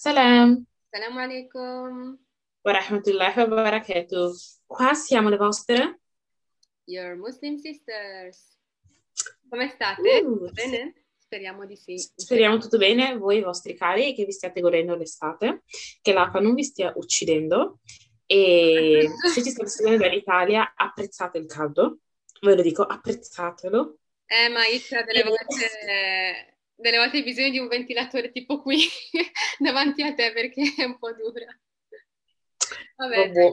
Salam. 0.00 0.64
Salam 0.88 1.18
alaikum. 1.18 2.16
Wa 2.64 2.72
rahmatullahi 2.72 3.36
wa 3.36 3.46
barakatuh. 3.68 4.32
Qua 4.66 4.94
siamo 4.94 5.28
le 5.28 5.36
vostre. 5.36 6.00
Your 6.86 7.16
Muslim 7.16 7.58
sisters. 7.58 8.56
Come 9.50 9.68
state? 9.68 10.00
Uh, 10.24 10.50
Bene? 10.52 10.94
Speriamo 11.18 11.66
di 11.66 11.76
sì. 11.76 11.98
Speriamo 11.98 12.56
tutto 12.56 12.78
bene, 12.78 13.18
voi 13.18 13.40
i 13.40 13.42
vostri 13.42 13.76
cari, 13.76 14.14
che 14.14 14.24
vi 14.24 14.32
stiate 14.32 14.62
godendo 14.62 14.96
l'estate, 14.96 15.64
che 16.00 16.14
l'acqua 16.14 16.40
non 16.40 16.54
vi 16.54 16.64
stia 16.64 16.94
uccidendo 16.96 17.80
e 18.24 19.06
se 19.30 19.42
ci 19.42 19.50
state 19.50 19.68
seguendo 19.68 20.04
dall'Italia 20.04 20.72
apprezzate 20.74 21.36
il 21.36 21.44
caldo, 21.44 21.98
ve 22.40 22.56
lo 22.56 22.62
dico, 22.62 22.84
apprezzatelo. 22.84 23.98
Eh, 24.24 24.48
ma 24.48 24.64
Isra, 24.64 25.02
delle 25.02 25.24
volte, 25.24 26.59
delle 26.80 26.98
volte 26.98 27.18
hai 27.18 27.22
bisogno 27.22 27.50
di 27.50 27.58
un 27.58 27.68
ventilatore 27.68 28.30
tipo 28.30 28.60
qui 28.62 28.78
davanti 29.58 30.02
a 30.02 30.14
te 30.14 30.32
perché 30.32 30.62
è 30.76 30.84
un 30.84 30.98
po' 30.98 31.12
dura. 31.12 31.46
Vabbè. 32.96 33.28
Vabbè. 33.28 33.52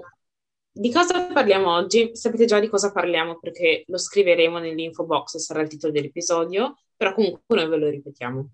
Di 0.71 0.91
cosa 0.91 1.25
parliamo 1.25 1.73
oggi? 1.73 2.11
Sapete 2.13 2.45
già 2.45 2.59
di 2.59 2.67
cosa 2.67 2.91
parliamo 2.91 3.39
perché 3.39 3.83
lo 3.87 3.97
scriveremo 3.97 4.59
nell'info 4.59 5.05
box, 5.05 5.37
sarà 5.37 5.61
il 5.61 5.69
titolo 5.69 5.91
dell'episodio, 5.91 6.75
però 6.95 7.13
comunque 7.13 7.55
noi 7.55 7.67
ve 7.67 7.77
lo 7.77 7.89
ripetiamo. 7.89 8.49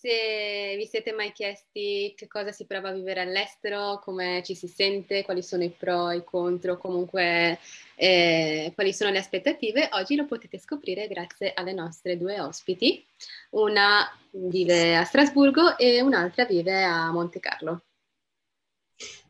Se 0.00 0.76
vi 0.78 0.86
siete 0.86 1.12
mai 1.12 1.30
chiesti 1.30 2.14
che 2.16 2.26
cosa 2.26 2.52
si 2.52 2.64
prova 2.64 2.88
a 2.88 2.92
vivere 2.94 3.20
all'estero, 3.20 4.00
come 4.02 4.42
ci 4.42 4.54
si 4.54 4.66
sente, 4.66 5.22
quali 5.24 5.42
sono 5.42 5.62
i 5.62 5.68
pro 5.68 6.08
e 6.08 6.16
i 6.16 6.24
contro, 6.24 6.78
comunque 6.78 7.58
eh, 7.96 8.72
quali 8.74 8.94
sono 8.94 9.10
le 9.10 9.18
aspettative, 9.18 9.90
oggi 9.92 10.16
lo 10.16 10.24
potete 10.24 10.58
scoprire 10.58 11.06
grazie 11.06 11.52
alle 11.52 11.74
nostre 11.74 12.16
due 12.16 12.40
ospiti. 12.40 13.04
Una 13.50 14.10
vive 14.30 14.96
a 14.96 15.04
Strasburgo 15.04 15.76
e 15.76 16.00
un'altra 16.00 16.46
vive 16.46 16.82
a 16.82 17.12
Monte 17.12 17.38
Carlo. 17.38 17.82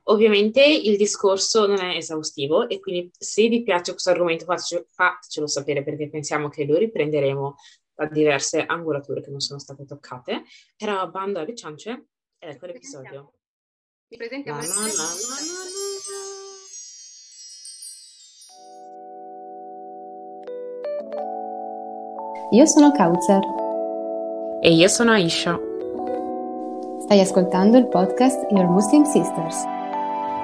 Ovviamente 0.05 0.65
il 0.65 0.97
discorso 0.97 1.67
non 1.67 1.81
è 1.81 1.97
esaustivo 1.97 2.69
e 2.69 2.79
quindi 2.79 3.11
se 3.19 3.49
vi 3.49 3.65
piace 3.65 3.91
questo 3.91 4.11
argomento 4.11 4.45
fatecelo 4.45 5.47
sapere 5.49 5.83
perché 5.83 6.09
pensiamo 6.09 6.49
che 6.49 6.65
lo 6.65 6.77
riprenderemo 6.77 7.57
da 8.07 8.15
diverse 8.15 8.65
angolature 8.65 9.21
che 9.21 9.31
non 9.31 9.41
sono 9.41 9.59
state 9.59 9.85
toccate. 9.85 10.45
Però 10.77 11.09
bando 11.11 11.41
alle 11.41 11.55
ciance, 11.55 12.07
ecco 12.39 12.67
l'episodio. 12.67 13.33
Vi 14.09 14.17
presentiamo 14.17 14.61
La, 14.61 14.67
la, 14.67 14.75
la. 14.75 16.21
Io 22.53 22.67
sono 22.67 22.91
Kauzer. 22.93 23.41
E 24.63 24.73
io 24.73 24.89
sono 24.89 25.13
Aisha, 25.13 25.59
Stai 27.03 27.21
ascoltando 27.21 27.77
il 27.79 27.89
podcast 27.89 28.51
Your 28.51 28.67
Muslim 28.67 29.05
Sisters. 29.05 29.65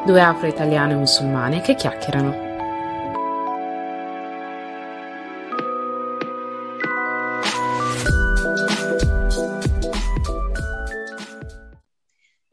due 0.04 0.20
afro-italiane 0.20 0.94
musulmane 0.94 1.60
che 1.60 1.74
chiacchierano. 1.74 2.45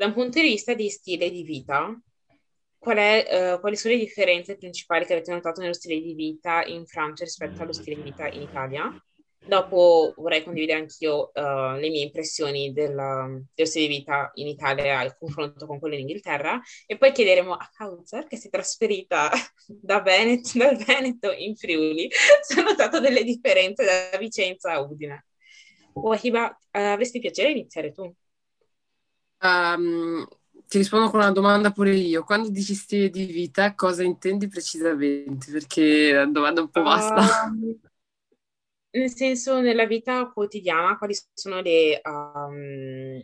Da 0.04 0.10
un 0.10 0.16
punto 0.16 0.42
di 0.42 0.48
vista 0.48 0.74
di 0.74 0.90
stile 0.90 1.30
di 1.30 1.44
vita, 1.44 1.98
qual 2.78 2.98
è, 2.98 3.26
eh, 3.26 3.60
quali 3.62 3.78
sono 3.78 3.94
le 3.94 4.02
differenze 4.02 4.58
principali 4.58 5.06
che 5.06 5.14
avete 5.14 5.32
notato 5.32 5.62
nello 5.62 5.72
stile 5.72 6.02
di 6.02 6.14
vita 6.14 6.62
in 6.66 6.86
Francia 6.86 7.24
rispetto 7.24 7.64
allo 7.64 7.72
stile 7.72 7.96
di 7.96 8.02
vita 8.02 8.28
in 8.28 8.42
Italia? 8.42 8.94
Dopo 9.40 10.14
vorrei 10.18 10.44
condividere 10.44 10.80
anch'io 10.80 11.34
eh, 11.34 11.42
le 11.80 11.90
mie 11.90 12.04
impressioni 12.04 12.74
della- 12.74 13.30
dello 13.54 13.70
stile 13.70 13.88
di 13.88 13.96
vita 14.00 14.30
in 14.34 14.48
Italia 14.48 15.00
al 15.00 15.16
confronto 15.18 15.66
con 15.66 15.80
quello 15.80 15.96
in 15.96 16.02
Inghilterra 16.02 16.60
e 16.86 16.98
poi 16.98 17.14
chiederemo 17.14 17.54
a 17.54 17.70
Kauzer, 17.72 18.28
che 18.28 18.36
si 18.36 18.48
è 18.48 18.50
trasferita 18.50 19.32
da 19.66 20.02
Veneto, 20.02 20.58
dal 20.58 20.76
Veneto 20.76 21.32
in 21.32 21.56
Friuli, 21.56 22.10
se 22.44 22.60
ha 22.60 22.64
notato 22.64 23.00
delle 23.00 23.24
differenze 23.24 23.86
da 23.86 24.18
Vicenza 24.18 24.74
a 24.74 24.82
Udine. 24.82 25.28
Wahiba, 25.94 26.60
eh, 26.72 26.82
avresti 26.82 27.20
piacere 27.20 27.54
di 27.54 27.60
iniziare 27.60 27.94
tu? 27.94 28.14
Ehm, 29.44 30.26
ti 30.68 30.78
rispondo 30.78 31.10
con 31.10 31.20
una 31.20 31.32
domanda 31.32 31.72
pure 31.72 31.94
io. 31.94 32.24
Quando 32.24 32.50
dici 32.50 32.74
stile 32.74 33.10
di 33.10 33.26
vita, 33.26 33.76
cosa 33.76 34.04
intendi 34.04 34.48
precisamente? 34.48 35.52
Perché 35.52 36.12
è 36.12 36.24
una 36.24 36.32
domanda 36.32 36.62
un 36.62 36.70
po' 36.70 36.82
vasta. 36.82 37.48
Um, 37.48 37.80
nel 38.92 39.14
senso, 39.14 39.60
nella 39.60 39.86
vita 39.86 40.32
quotidiana, 40.32 40.98
quali 40.98 41.16
sono 41.34 41.62
le, 41.62 42.02
um, 42.04 43.22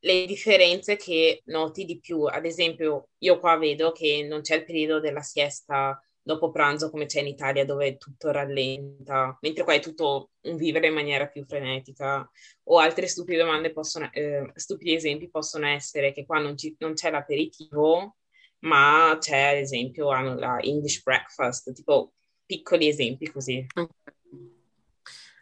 le 0.00 0.26
differenze 0.26 0.96
che 0.96 1.42
noti 1.46 1.84
di 1.84 2.00
più? 2.00 2.24
Ad 2.24 2.44
esempio, 2.44 3.08
io 3.18 3.38
qua 3.38 3.56
vedo 3.56 3.92
che 3.92 4.26
non 4.28 4.40
c'è 4.40 4.56
il 4.56 4.64
periodo 4.64 5.00
della 5.00 5.22
siesta 5.22 6.02
dopo 6.22 6.50
pranzo 6.50 6.90
come 6.90 7.06
c'è 7.06 7.20
in 7.20 7.26
Italia, 7.26 7.64
dove 7.64 7.96
tutto 7.98 8.30
rallenta, 8.30 9.36
mentre 9.40 9.64
qua 9.64 9.74
è 9.74 9.80
tutto 9.80 10.30
un 10.42 10.56
vivere 10.56 10.86
in 10.88 10.94
maniera 10.94 11.26
più 11.28 11.44
frenetica. 11.44 12.28
O 12.64 12.78
altre 12.78 13.06
stupide 13.08 13.38
domande 13.38 13.72
possono, 13.72 14.08
eh, 14.12 14.50
stupidi 14.54 14.94
esempi 14.94 15.28
possono 15.30 15.66
essere 15.66 16.12
che 16.12 16.24
qua 16.26 16.38
non, 16.38 16.56
ci- 16.56 16.74
non 16.78 16.94
c'è 16.94 17.10
l'aperitivo, 17.10 18.16
ma 18.60 19.16
c'è, 19.20 19.52
ad 19.54 19.56
esempio, 19.58 20.10
hanno 20.10 20.34
la 20.36 20.58
English 20.60 21.02
breakfast, 21.02 21.72
tipo 21.72 22.14
piccoli 22.46 22.88
esempi 22.88 23.30
così. 23.30 23.66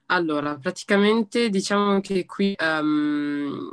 Allora, 0.06 0.56
praticamente 0.58 1.48
diciamo 1.50 2.00
che 2.00 2.24
qui, 2.26 2.54
ehm, 2.56 3.68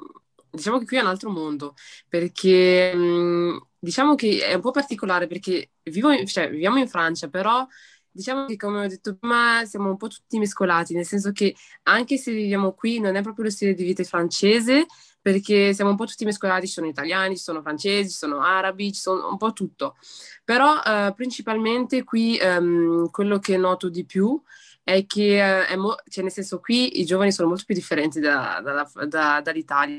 diciamo 0.51 0.77
che 0.79 0.85
qui 0.85 0.97
è 0.97 1.01
un 1.01 1.07
altro 1.07 1.29
mondo, 1.31 1.73
perché 2.07 2.91
ehm, 2.91 3.66
diciamo 3.79 4.15
che 4.15 4.39
è 4.45 4.53
un 4.53 4.61
po' 4.61 4.71
particolare 4.71 5.27
perché 5.27 5.71
vivo 5.83 6.11
in- 6.11 6.25
cioè, 6.27 6.49
viviamo 6.49 6.77
in 6.79 6.87
Francia, 6.87 7.27
però 7.29 7.65
diciamo 8.09 8.45
che 8.45 8.55
come 8.55 8.85
ho 8.85 8.87
detto 8.87 9.15
prima 9.15 9.63
siamo 9.65 9.89
un 9.89 9.97
po' 9.97 10.07
tutti 10.07 10.39
mescolati, 10.39 10.93
nel 10.93 11.05
senso 11.05 11.31
che 11.31 11.55
anche 11.83 12.17
se 12.17 12.31
viviamo 12.31 12.73
qui 12.73 12.99
non 12.99 13.15
è 13.15 13.21
proprio 13.21 13.45
lo 13.45 13.51
stile 13.51 13.73
di 13.73 13.83
vita 13.83 14.03
francese, 14.03 14.85
perché 15.21 15.73
siamo 15.73 15.91
un 15.91 15.97
po' 15.97 16.05
tutti 16.05 16.25
mescolati, 16.25 16.67
ci 16.67 16.73
sono 16.73 16.87
italiani, 16.87 17.35
ci 17.37 17.43
sono 17.43 17.61
francesi, 17.61 18.09
ci 18.11 18.17
sono 18.17 18.41
arabi, 18.41 18.91
ci 18.93 19.01
sono 19.01 19.29
un 19.29 19.37
po' 19.37 19.53
tutto. 19.53 19.95
Però 20.43 20.81
eh, 20.81 21.13
principalmente 21.15 22.03
qui 22.03 22.37
ehm, 22.37 23.09
quello 23.11 23.39
che 23.39 23.57
noto 23.57 23.89
di 23.89 24.05
più 24.05 24.41
è 24.83 25.05
che 25.05 25.61
eh, 25.63 25.65
è 25.67 25.75
mo- 25.75 25.95
cioè, 26.09 26.23
nel 26.23 26.31
senso 26.31 26.59
qui 26.59 26.99
i 26.99 27.05
giovani 27.05 27.31
sono 27.31 27.49
molto 27.49 27.63
più 27.65 27.75
differenti 27.75 28.19
da- 28.19 28.61
da- 28.63 29.05
da- 29.05 29.41
dall'Italia, 29.41 29.97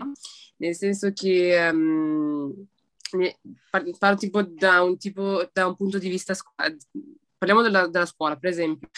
nel 0.56 0.74
senso 0.74 1.12
che 1.12 1.66
ehm, 1.66 2.66
parlo 3.70 4.16
tipo 4.16 4.42
da 4.42 4.82
un, 4.82 4.96
tipo, 4.98 5.48
da 5.52 5.66
un 5.66 5.76
punto 5.76 5.98
di 5.98 6.08
vista, 6.08 6.34
scu- 6.34 6.54
parliamo 7.36 7.62
della, 7.62 7.86
della 7.88 8.06
scuola, 8.06 8.36
per 8.36 8.50
esempio. 8.50 8.88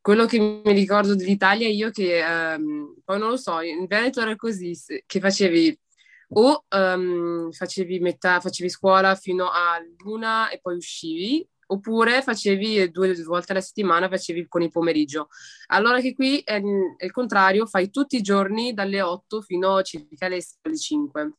Quello 0.00 0.26
che 0.26 0.38
mi 0.38 0.72
ricordo 0.72 1.14
dell'Italia 1.14 1.68
io 1.68 1.90
che, 1.90 2.18
ehm, 2.18 2.94
poi 3.04 3.18
non 3.18 3.30
lo 3.30 3.36
so, 3.36 3.60
in 3.60 3.86
Veneto 3.86 4.20
era 4.20 4.36
così, 4.36 4.72
che 5.04 5.20
facevi 5.20 5.78
o 6.30 6.64
ehm, 6.68 7.50
facevi 7.50 7.98
metà, 8.00 8.40
facevi 8.40 8.68
scuola 8.68 9.14
fino 9.14 9.50
all'una 9.50 10.50
e 10.50 10.60
poi 10.60 10.76
uscivi, 10.76 11.46
oppure 11.70 12.22
facevi 12.22 12.90
due 12.90 13.14
volte 13.24 13.52
alla 13.52 13.60
settimana, 13.60 14.08
facevi 14.08 14.46
con 14.48 14.62
il 14.62 14.70
pomeriggio. 14.70 15.28
Allora 15.66 16.00
che 16.00 16.14
qui 16.14 16.40
è, 16.40 16.56
il 16.56 17.10
contrario, 17.12 17.66
fai 17.66 17.90
tutti 17.90 18.16
i 18.16 18.22
giorni 18.22 18.72
dalle 18.72 19.00
8 19.00 19.40
fino 19.42 19.76
a 19.76 19.82
circa 19.82 20.26
alle 20.26 20.40
5. 20.40 21.32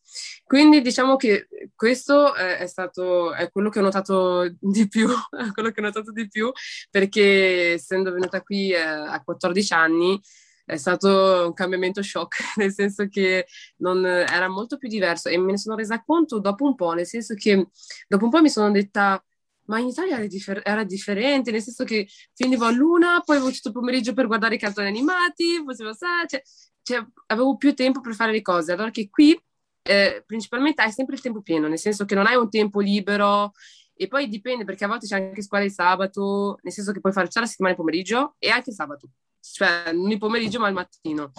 Quindi 0.44 0.81
diciamo 0.81 1.16
che 1.16 1.47
questo 1.75 2.35
è, 2.35 2.66
stato 2.67 3.34
è 3.34 3.50
quello 3.50 3.69
che 3.69 3.79
ho 3.79 3.84
notato 3.84 4.47
di 4.59 4.88
più, 4.88 5.07
quello 5.53 5.72
che 5.72 5.79
ho 5.79 5.84
notato 5.84 6.12
di 6.12 6.28
più, 6.28 6.51
perché 6.90 7.73
essendo 7.73 8.11
venuta 8.11 8.41
qui 8.41 8.72
eh, 8.72 8.79
a 8.79 9.22
14 9.23 9.73
anni 9.73 10.19
è 10.69 10.78
stato 10.78 11.47
un 11.47 11.53
cambiamento 11.53 12.03
shock, 12.03 12.38
nel 12.57 12.72
senso 12.72 13.07
che 13.07 13.47
non, 13.78 14.06
era 14.06 14.47
molto 14.47 14.78
più 14.78 14.88
diverso 14.88 15.28
e 15.28 15.38
me 15.40 15.51
ne 15.51 15.57
sono 15.57 15.75
resa 15.75 16.03
conto 16.03 16.40
dopo 16.40 16.66
un 16.66 16.75
po', 16.75 16.93
nel 16.93 17.08
senso 17.08 17.34
che 17.34 17.70
dopo 18.08 18.26
un 18.26 18.29
po' 18.29 18.41
mi 18.41 18.49
sono 18.49 18.70
detta 18.70 19.23
ma 19.69 19.79
in 19.79 19.87
Italia 19.87 20.17
era, 20.17 20.25
differ- 20.25 20.67
era 20.67 20.83
differente, 20.83 21.51
nel 21.51 21.61
senso 21.61 21.83
che 21.83 22.07
finivo 22.33 22.66
a 22.66 22.71
luna, 22.71 23.21
poi 23.23 23.37
avevo 23.37 23.51
tutto 23.51 23.69
il 23.69 23.73
pomeriggio 23.75 24.13
per 24.13 24.27
guardare 24.27 24.55
i 24.55 24.59
cartoni 24.59 24.87
animati, 24.87 25.63
facevo, 25.63 25.93
sa, 25.93 26.25
cioè, 26.25 26.41
cioè, 26.81 27.05
avevo 27.27 27.55
più 27.55 27.73
tempo 27.75 28.01
per 28.01 28.16
fare 28.16 28.31
le 28.31 28.41
cose, 28.41 28.73
allora 28.73 28.89
che 28.89 29.09
qui 29.09 29.39
eh, 29.83 30.23
principalmente 30.25 30.81
hai 30.81 30.91
sempre 30.91 31.16
il 31.16 31.21
tempo 31.21 31.41
pieno, 31.41 31.67
nel 31.67 31.77
senso 31.77 32.05
che 32.05 32.16
non 32.16 32.25
hai 32.25 32.35
un 32.35 32.49
tempo 32.49 32.79
libero 32.79 33.51
e 33.93 34.07
poi 34.07 34.27
dipende 34.27 34.66
perché 34.66 34.85
a 34.85 34.87
volte 34.87 35.05
c'è 35.05 35.16
anche 35.16 35.41
scuola 35.43 35.63
il 35.63 35.71
sabato, 35.71 36.57
nel 36.63 36.73
senso 36.73 36.91
che 36.91 36.99
puoi 36.99 37.13
fare 37.13 37.27
già 37.27 37.39
la 37.39 37.45
settimana 37.45 37.73
il 37.73 37.79
pomeriggio 37.79 38.35
e 38.39 38.49
anche 38.49 38.71
il 38.71 38.75
sabato, 38.75 39.09
cioè 39.39 39.91
non 39.93 40.09
il 40.09 40.17
pomeriggio 40.17 40.59
ma 40.59 40.67
il 40.67 40.73
mattino. 40.73 41.31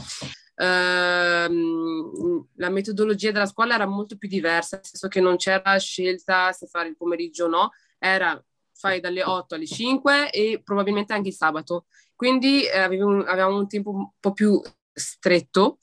Ehm, 0.54 2.46
la 2.56 2.68
metodologia 2.68 3.32
della 3.32 3.46
scuola 3.46 3.74
era 3.74 3.86
molto 3.86 4.16
più 4.16 4.28
diversa, 4.28 4.76
nel 4.76 4.84
senso 4.84 5.08
che 5.08 5.20
non 5.20 5.36
c'era 5.36 5.76
scelta 5.78 6.52
se 6.52 6.66
fare 6.66 6.88
il 6.88 6.96
pomeriggio 6.96 7.46
o 7.46 7.48
no, 7.48 7.70
era 8.00 8.42
fai 8.72 8.98
dalle 9.00 9.22
8 9.22 9.54
alle 9.54 9.66
5 9.66 10.30
e 10.30 10.60
probabilmente 10.64 11.12
anche 11.12 11.28
il 11.28 11.34
sabato. 11.34 11.86
Quindi 12.16 12.64
eh, 12.64 12.78
avevo 12.78 13.06
un- 13.06 13.28
avevamo 13.28 13.58
un 13.58 13.68
tempo 13.68 13.90
un 13.90 14.10
po' 14.18 14.32
più 14.32 14.60
stretto, 14.92 15.78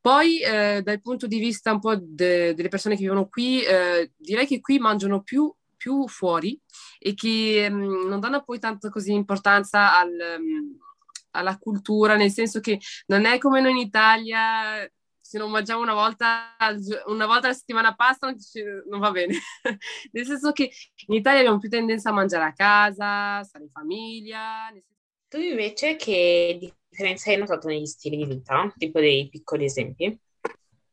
Poi 0.00 0.40
eh, 0.42 0.82
dal 0.82 1.00
punto 1.00 1.26
di 1.26 1.38
vista 1.38 1.72
un 1.72 1.80
po' 1.80 1.96
de- 1.96 2.52
delle 2.54 2.68
persone 2.68 2.94
che 2.94 3.00
vivono 3.02 3.26
qui, 3.26 3.62
eh, 3.62 4.12
direi 4.16 4.46
che 4.46 4.60
qui 4.60 4.78
mangiano 4.78 5.22
più, 5.22 5.50
più 5.78 6.06
fuori 6.08 6.60
e 6.98 7.14
che 7.14 7.68
mh, 7.70 7.74
mm, 7.74 8.08
non 8.08 8.20
danno 8.20 8.42
poi 8.44 8.58
tanto 8.58 8.90
così 8.90 9.12
importanza 9.12 9.98
al, 9.98 10.10
um, 10.38 10.78
alla 11.30 11.56
cultura, 11.58 12.16
nel 12.16 12.30
senso 12.30 12.60
che 12.60 12.78
non 13.06 13.24
è 13.24 13.38
come 13.38 13.60
noi 13.62 13.70
in 13.72 13.78
Italia 13.78 14.86
se 15.24 15.38
non 15.38 15.50
mangiamo 15.50 15.80
una 15.80 15.94
volta, 15.94 16.54
una 17.06 17.24
volta 17.24 17.46
alla 17.46 17.56
settimana 17.56 17.94
pasta 17.94 18.26
non, 18.26 18.36
non 18.90 19.00
va 19.00 19.10
bene. 19.10 19.34
Nel 20.12 20.26
senso 20.26 20.52
che 20.52 20.70
in 21.06 21.14
Italia 21.14 21.38
abbiamo 21.40 21.58
più 21.58 21.70
tendenza 21.70 22.10
a 22.10 22.12
mangiare 22.12 22.44
a 22.44 22.52
casa, 22.52 23.42
stare 23.42 23.64
in 23.64 23.70
famiglia. 23.70 24.70
Tu 25.26 25.38
invece 25.38 25.96
che 25.96 26.58
differenza 26.90 27.30
hai 27.30 27.38
notato 27.38 27.68
negli 27.68 27.86
stili 27.86 28.18
di 28.18 28.26
vita? 28.26 28.70
Tipo 28.76 29.00
dei 29.00 29.30
piccoli 29.30 29.64
esempi? 29.64 30.16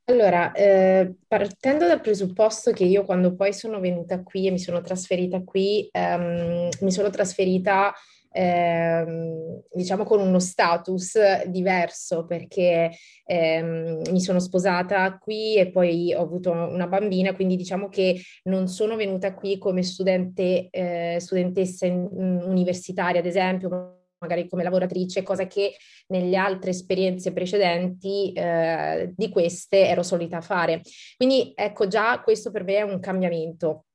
Allora, 0.06 0.54
eh, 0.54 1.14
partendo 1.28 1.86
dal 1.86 2.00
presupposto 2.00 2.72
che 2.72 2.86
io 2.86 3.04
quando 3.04 3.36
poi 3.36 3.54
sono 3.54 3.82
venuta 3.82 4.24
qui 4.24 4.48
e 4.48 4.52
mi 4.52 4.60
sono 4.60 4.80
trasferita 4.82 5.44
qui, 5.44 5.90
ehm, 5.92 6.70
mi 6.80 6.92
sono 6.92 7.10
trasferita 7.10 7.94
ehm, 8.32 9.64
diciamo 9.72 10.04
con 10.04 10.20
uno 10.20 10.40
status 10.40 11.46
diverso 11.48 12.26
perché 12.26 12.92
ehm, 13.26 14.02
mi 14.12 14.22
sono 14.22 14.40
sposata 14.40 15.18
qui 15.18 15.56
e 15.56 15.70
poi 15.70 16.14
ho 16.14 16.22
avuto 16.22 16.52
una 16.52 16.88
bambina, 16.88 17.34
quindi 17.34 17.56
diciamo 17.56 17.90
che 17.90 18.20
non 18.44 18.68
sono 18.68 18.96
venuta 18.96 19.34
qui 19.34 19.58
come 19.58 19.84
studente, 19.84 20.70
eh, 20.70 21.18
studentessa 21.20 21.86
in, 21.86 22.08
in 22.14 22.42
universitaria, 22.46 23.20
ad 23.20 23.26
esempio, 23.26 23.98
magari 24.22 24.48
come 24.48 24.64
lavoratrice, 24.64 25.24
cosa 25.24 25.48
che 25.48 25.76
nelle 26.08 26.38
altre 26.38 26.70
esperienze 26.70 27.34
precedenti 27.34 28.32
eh, 28.34 29.12
di 29.16 29.30
queste 29.30 29.88
ero 29.88 30.04
solita 30.04 30.42
fare. 30.42 30.82
Quindi 31.18 31.52
ecco 31.56 31.88
già 31.88 32.22
questo 32.22 32.52
per 32.52 32.64
me 32.64 32.76
è 32.76 32.82
un 32.82 33.00
cambiamento 33.00 33.86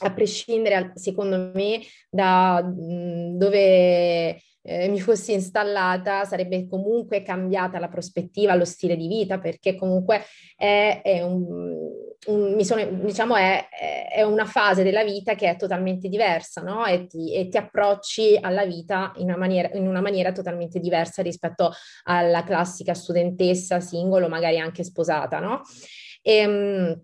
a 0.00 0.12
prescindere, 0.12 0.92
secondo 0.94 1.50
me, 1.54 1.80
da 2.10 2.62
mh, 2.62 3.36
dove 3.36 4.40
eh, 4.66 4.88
mi 4.88 5.00
fossi 5.00 5.32
installata, 5.32 6.24
sarebbe 6.24 6.66
comunque 6.68 7.22
cambiata 7.22 7.78
la 7.78 7.88
prospettiva, 7.88 8.54
lo 8.54 8.64
stile 8.64 8.96
di 8.96 9.06
vita, 9.06 9.38
perché 9.38 9.76
comunque 9.76 10.24
è, 10.56 11.00
è 11.04 11.22
un, 11.22 11.46
un, 12.26 12.64
sono, 12.64 12.84
diciamo 12.84 13.36
è, 13.36 13.68
è, 14.12 14.22
una 14.22 14.44
fase 14.44 14.82
della 14.82 15.04
vita 15.04 15.34
che 15.34 15.50
è 15.50 15.56
totalmente 15.56 16.08
diversa, 16.08 16.62
no? 16.62 16.84
E 16.84 17.06
ti, 17.06 17.32
e 17.32 17.48
ti 17.48 17.56
approcci 17.56 18.36
alla 18.40 18.64
vita 18.64 19.12
in 19.16 19.28
una, 19.28 19.36
maniera, 19.36 19.70
in 19.74 19.86
una 19.86 20.00
maniera 20.00 20.32
totalmente 20.32 20.80
diversa 20.80 21.22
rispetto 21.22 21.72
alla 22.04 22.42
classica 22.42 22.92
studentessa, 22.92 23.78
singolo, 23.78 24.28
magari 24.28 24.58
anche 24.58 24.82
sposata, 24.82 25.38
no? 25.38 25.62
E, 26.22 26.32
ehm, 26.32 27.02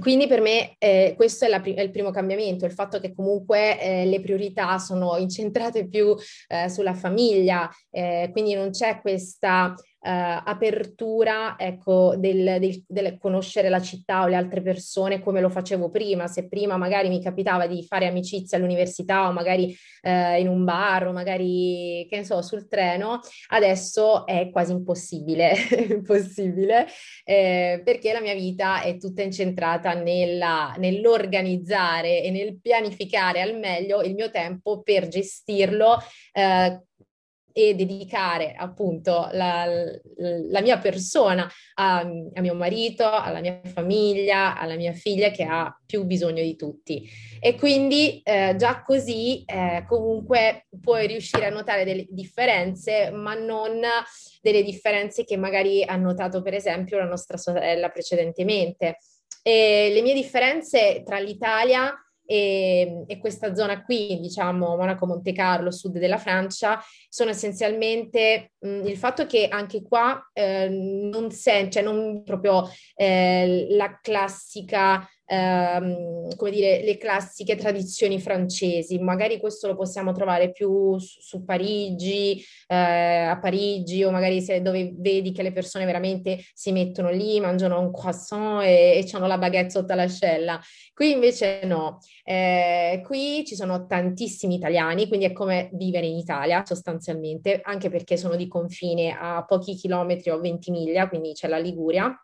quindi 0.00 0.26
per 0.26 0.40
me 0.40 0.74
eh, 0.78 1.14
questo 1.16 1.44
è, 1.44 1.48
la, 1.48 1.62
è, 1.62 1.80
il 1.80 1.92
primo 1.92 2.10
cambiamento, 2.10 2.64
il 2.64 2.72
fatto 2.72 2.98
che 2.98 3.14
comunque 3.14 3.80
eh, 3.80 4.04
le 4.04 4.20
priorità 4.20 4.78
sono 4.78 5.16
incentrate 5.16 5.86
più 5.86 6.16
eh, 6.48 6.68
sulla 6.68 6.94
famiglia, 6.94 7.70
eh, 7.90 8.28
quindi 8.32 8.54
non 8.54 8.70
c'è 8.70 9.00
questa 9.00 9.74
apertura 10.08 11.56
ecco, 11.58 12.14
del, 12.16 12.58
del, 12.60 12.84
del, 12.86 13.18
conoscere 13.18 13.68
la 13.68 13.80
città 13.80 14.22
o 14.22 14.26
le 14.26 14.36
altre 14.36 14.62
persone 14.62 15.20
come 15.20 15.40
lo 15.40 15.48
facevo 15.48 15.90
prima. 15.90 16.26
Se 16.26 16.48
prima 16.48 16.76
magari 16.76 17.08
mi 17.08 17.22
capitava 17.22 17.66
di 17.66 17.84
fare 17.84 18.06
amicizia 18.06 18.56
all'università 18.56 19.28
o 19.28 19.32
magari 19.32 19.76
uh, 20.02 20.38
in 20.38 20.48
un 20.48 20.64
bar 20.64 21.08
o 21.08 21.12
magari, 21.12 22.06
che 22.08 22.18
ne 22.18 22.24
so, 22.24 22.40
sul 22.42 22.68
treno, 22.68 23.20
adesso 23.48 24.26
è 24.26 24.50
quasi 24.50 24.72
impossibile, 24.72 25.54
impossibile 25.90 26.86
eh, 27.24 27.80
perché 27.84 28.12
la 28.12 28.20
mia 28.20 28.34
vita 28.34 28.82
è 28.82 28.96
tutta 28.98 29.22
incentrata 29.22 29.94
nella, 29.94 30.74
nell'organizzare 30.78 32.22
e 32.22 32.30
nel 32.30 32.60
pianificare 32.60 33.40
al 33.40 33.58
meglio 33.58 34.02
il 34.02 34.14
mio 34.14 34.30
tempo 34.30 34.82
per 34.82 35.08
gestirlo 35.08 35.98
eh, 36.32 36.80
e 37.58 37.74
dedicare 37.74 38.52
appunto 38.54 39.30
la, 39.32 39.64
la 40.18 40.60
mia 40.60 40.76
persona 40.76 41.50
a, 41.76 42.00
a, 42.00 42.40
mio 42.42 42.54
marito, 42.54 43.08
alla 43.08 43.40
mia 43.40 43.62
famiglia, 43.64 44.58
alla 44.58 44.74
mia 44.74 44.92
figlia 44.92 45.30
che 45.30 45.44
ha 45.44 45.74
più 45.86 46.04
bisogno 46.04 46.42
di 46.42 46.54
tutti. 46.54 47.08
E 47.40 47.54
quindi 47.54 48.20
eh, 48.22 48.56
già 48.58 48.82
così 48.82 49.42
eh, 49.46 49.86
comunque 49.88 50.66
puoi 50.82 51.06
riuscire 51.06 51.46
a 51.46 51.50
notare 51.50 51.84
delle 51.84 52.04
differenze, 52.10 53.10
ma 53.10 53.32
non 53.32 53.80
delle 54.42 54.62
differenze 54.62 55.24
che 55.24 55.38
magari 55.38 55.82
ha 55.82 55.96
notato 55.96 56.42
per 56.42 56.52
esempio 56.52 56.98
la 56.98 57.06
nostra 57.06 57.38
sorella 57.38 57.88
precedentemente. 57.88 58.98
E 59.42 59.88
le 59.94 60.02
mie 60.02 60.12
differenze 60.12 61.02
tra 61.06 61.18
l'Italia 61.20 61.94
e, 62.26 63.04
e, 63.06 63.18
questa 63.18 63.54
zona 63.54 63.82
qui, 63.84 64.18
diciamo 64.20 64.76
Monaco, 64.76 65.06
Monte 65.06 65.32
Carlo, 65.32 65.70
sud 65.70 65.98
della 65.98 66.18
Francia, 66.18 66.82
sono 67.08 67.30
essenzialmente 67.30 68.52
mh, 68.58 68.86
il 68.86 68.96
fatto 68.96 69.26
che 69.26 69.48
anche 69.48 69.82
qua 69.82 70.30
eh, 70.32 70.68
non 70.68 71.28
c'è, 71.28 71.68
cioè 71.68 71.82
non 71.82 72.22
proprio 72.24 72.68
eh, 72.94 73.66
la 73.70 73.98
classica 74.02 75.08
ehm, 75.26 76.34
come 76.36 76.50
dire, 76.50 76.82
le 76.82 76.96
classiche 76.96 77.56
tradizioni 77.56 78.20
francesi. 78.20 78.98
Magari 78.98 79.38
questo 79.38 79.66
lo 79.66 79.76
possiamo 79.76 80.12
trovare 80.12 80.52
più 80.52 80.98
su, 80.98 81.44
Parigi, 81.44 82.42
eh, 82.68 82.74
a 82.74 83.38
Parigi 83.38 84.04
o 84.04 84.10
magari 84.10 84.40
se, 84.40 84.62
dove 84.62 84.92
vedi 84.96 85.32
che 85.32 85.42
le 85.42 85.52
persone 85.52 85.84
veramente 85.84 86.38
si 86.54 86.72
mettono 86.72 87.10
lì, 87.10 87.40
mangiano 87.40 87.80
un 87.80 87.92
croissant 87.92 88.62
e, 88.62 89.04
e 89.04 89.08
hanno 89.12 89.26
la 89.26 89.38
baguette 89.38 89.70
sotto 89.70 89.94
l'ascella. 89.94 90.60
Qui 90.94 91.10
invece 91.12 91.60
no. 91.64 91.98
Eh, 92.24 93.02
qui 93.04 93.44
ci 93.44 93.54
sono 93.54 93.86
tantissimi 93.86 94.54
italiani, 94.54 95.08
quindi 95.08 95.26
è 95.26 95.32
come 95.32 95.70
vivere 95.74 96.06
in 96.06 96.16
Italia 96.16 96.64
sostanzialmente, 96.64 97.60
anche 97.62 97.90
perché 97.90 98.16
sono 98.16 98.36
di 98.36 98.48
confine 98.48 99.16
a 99.18 99.44
pochi 99.44 99.74
chilometri 99.74 100.30
o 100.30 100.40
20 100.40 100.70
miglia, 100.70 101.08
quindi 101.08 101.32
c'è 101.32 101.48
la 101.48 101.58
Liguria 101.58 102.18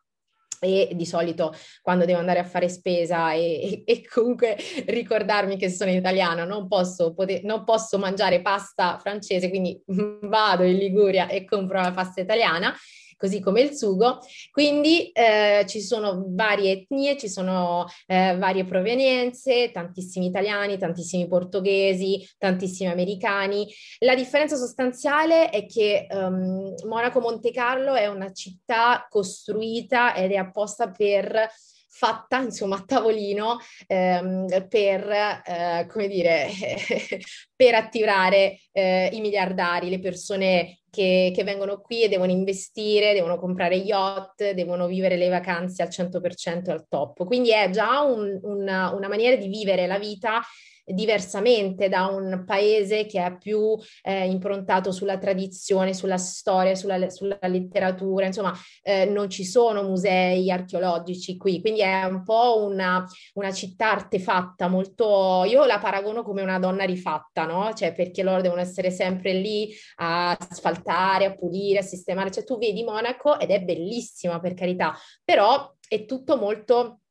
e 0.64 0.90
di 0.94 1.04
solito 1.04 1.52
quando 1.80 2.04
devo 2.04 2.20
andare 2.20 2.38
a 2.38 2.44
fare 2.44 2.68
spesa 2.68 3.32
e, 3.32 3.82
e, 3.86 4.06
comunque 4.08 4.56
ricordarmi 4.86 5.56
che 5.56 5.68
sono 5.68 5.90
italiana 5.90 6.44
non 6.44 6.68
posso, 6.68 7.12
poter, 7.12 7.42
non 7.42 7.64
posso 7.64 7.98
mangiare 7.98 8.40
pasta 8.40 8.98
francese, 8.98 9.48
quindi 9.48 9.82
vado 10.22 10.62
in 10.62 10.78
Liguria 10.78 11.26
e 11.26 11.44
compro 11.44 11.80
la 11.80 11.90
pasta 11.90 12.20
italiana 12.20 12.72
così 13.22 13.38
come 13.38 13.60
il 13.60 13.76
sugo. 13.76 14.18
Quindi 14.50 15.12
eh, 15.12 15.64
ci 15.68 15.80
sono 15.80 16.24
varie 16.30 16.72
etnie, 16.72 17.16
ci 17.16 17.28
sono 17.28 17.86
eh, 18.08 18.36
varie 18.36 18.64
provenienze, 18.64 19.70
tantissimi 19.70 20.26
italiani, 20.26 20.76
tantissimi 20.76 21.28
portoghesi, 21.28 22.28
tantissimi 22.36 22.90
americani. 22.90 23.64
La 24.00 24.16
differenza 24.16 24.56
sostanziale 24.56 25.50
è 25.50 25.66
che 25.66 26.08
um, 26.10 26.74
Monaco 26.88 27.20
Monte 27.20 27.52
Carlo 27.52 27.94
è 27.94 28.08
una 28.08 28.32
città 28.32 29.06
costruita 29.08 30.16
ed 30.16 30.32
è 30.32 30.36
apposta 30.36 30.90
per 30.90 31.48
fatta 31.94 32.38
insomma 32.38 32.76
a 32.76 32.84
tavolino 32.84 33.58
ehm, 33.86 34.66
per, 34.68 35.10
eh, 35.10 35.86
come 35.88 36.08
dire, 36.08 36.48
per 37.54 37.74
attirare 37.74 38.58
eh, 38.72 39.10
i 39.12 39.20
miliardari, 39.20 39.90
le 39.90 39.98
persone 39.98 40.80
che, 40.90 41.30
che, 41.34 41.44
vengono 41.44 41.80
qui 41.80 42.02
e 42.02 42.08
devono 42.08 42.30
investire, 42.30 43.12
devono 43.12 43.38
comprare 43.38 43.76
yacht, 43.76 44.52
devono 44.52 44.86
vivere 44.86 45.16
le 45.16 45.28
vacanze 45.28 45.82
al 45.82 45.88
100% 45.88 46.70
al 46.70 46.86
top. 46.88 47.24
Quindi 47.26 47.52
è 47.52 47.68
già 47.70 48.00
un, 48.00 48.40
una, 48.42 48.90
una 48.90 49.08
maniera 49.08 49.36
di 49.36 49.48
vivere 49.48 49.86
la 49.86 49.98
vita 49.98 50.40
diversamente 50.84 51.88
da 51.88 52.06
un 52.06 52.44
paese 52.46 53.06
che 53.06 53.24
è 53.24 53.36
più 53.36 53.76
eh, 54.02 54.26
improntato 54.26 54.92
sulla 54.92 55.18
tradizione, 55.18 55.94
sulla 55.94 56.18
storia, 56.18 56.74
sulla, 56.74 57.08
sulla 57.10 57.38
letteratura, 57.42 58.26
insomma 58.26 58.52
eh, 58.82 59.04
non 59.04 59.30
ci 59.30 59.44
sono 59.44 59.82
musei 59.82 60.50
archeologici 60.50 61.36
qui, 61.36 61.60
quindi 61.60 61.80
è 61.80 62.04
un 62.04 62.22
po' 62.24 62.64
una, 62.64 63.04
una, 63.34 63.52
città 63.52 63.92
artefatta, 63.92 64.68
molto, 64.68 65.44
io 65.46 65.64
la 65.64 65.78
paragono 65.78 66.22
come 66.22 66.42
una 66.42 66.58
donna 66.58 66.84
rifatta, 66.84 67.44
no? 67.44 67.72
Cioè 67.74 67.92
perché 67.92 68.22
loro 68.22 68.40
devono 68.40 68.60
essere 68.60 68.90
sempre 68.90 69.34
lì 69.34 69.70
a 69.96 70.30
asfaltare, 70.32 71.26
a 71.26 71.34
pulire, 71.34 71.80
a 71.80 71.82
sistemare, 71.82 72.30
cioè 72.30 72.44
tu 72.44 72.58
vedi 72.58 72.82
Monaco 72.82 73.38
ed 73.38 73.50
è 73.50 73.60
bellissima 73.60 74.40
per 74.40 74.54
carità, 74.54 74.96
però 75.22 75.70
è 75.86 76.06
tutto 76.06 76.36
molto 76.38 77.01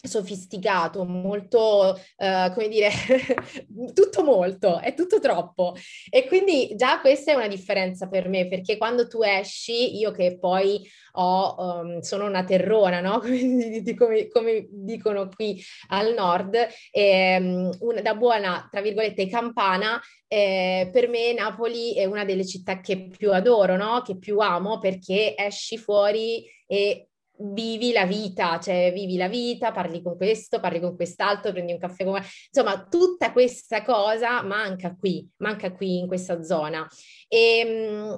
sofisticato, 0.00 1.04
molto, 1.04 1.98
uh, 2.16 2.52
come 2.52 2.68
dire, 2.68 2.90
tutto 3.92 4.22
molto, 4.22 4.78
è 4.78 4.94
tutto 4.94 5.18
troppo. 5.18 5.74
E 6.08 6.26
quindi 6.26 6.74
già 6.76 7.00
questa 7.00 7.32
è 7.32 7.34
una 7.34 7.48
differenza 7.48 8.08
per 8.08 8.28
me, 8.28 8.46
perché 8.46 8.76
quando 8.76 9.08
tu 9.08 9.22
esci, 9.22 9.96
io 9.98 10.12
che 10.12 10.38
poi 10.38 10.88
ho, 11.12 11.54
um, 11.58 12.00
sono 12.00 12.26
una 12.26 12.44
terrona, 12.44 13.00
no? 13.00 13.20
Come, 13.28 13.96
come, 13.96 14.28
come 14.28 14.66
dicono 14.70 15.28
qui 15.28 15.60
al 15.88 16.14
nord, 16.14 16.56
ehm, 16.90 17.70
una, 17.80 18.00
da 18.00 18.14
buona, 18.14 18.68
tra 18.70 18.80
virgolette, 18.80 19.26
campana, 19.28 20.00
eh, 20.26 20.88
per 20.92 21.08
me 21.08 21.32
Napoli 21.32 21.94
è 21.94 22.04
una 22.04 22.24
delle 22.24 22.46
città 22.46 22.80
che 22.80 23.08
più 23.08 23.32
adoro, 23.32 23.76
no? 23.76 24.02
Che 24.02 24.18
più 24.18 24.38
amo, 24.38 24.78
perché 24.78 25.34
esci 25.36 25.78
fuori 25.78 26.44
e 26.66 27.07
vivi 27.38 27.92
la 27.92 28.04
vita, 28.04 28.58
cioè 28.58 28.92
vivi 28.92 29.16
la 29.16 29.28
vita, 29.28 29.72
parli 29.72 30.02
con 30.02 30.16
questo, 30.16 30.60
parli 30.60 30.80
con 30.80 30.96
quest'altro, 30.96 31.52
prendi 31.52 31.72
un 31.72 31.78
caffè 31.78 32.04
con... 32.04 32.20
Insomma, 32.52 32.86
tutta 32.88 33.32
questa 33.32 33.82
cosa 33.82 34.42
manca 34.42 34.94
qui, 34.94 35.28
manca 35.38 35.72
qui 35.72 35.98
in 35.98 36.06
questa 36.06 36.42
zona. 36.42 36.86
E, 37.28 37.58
ehm, 37.58 38.16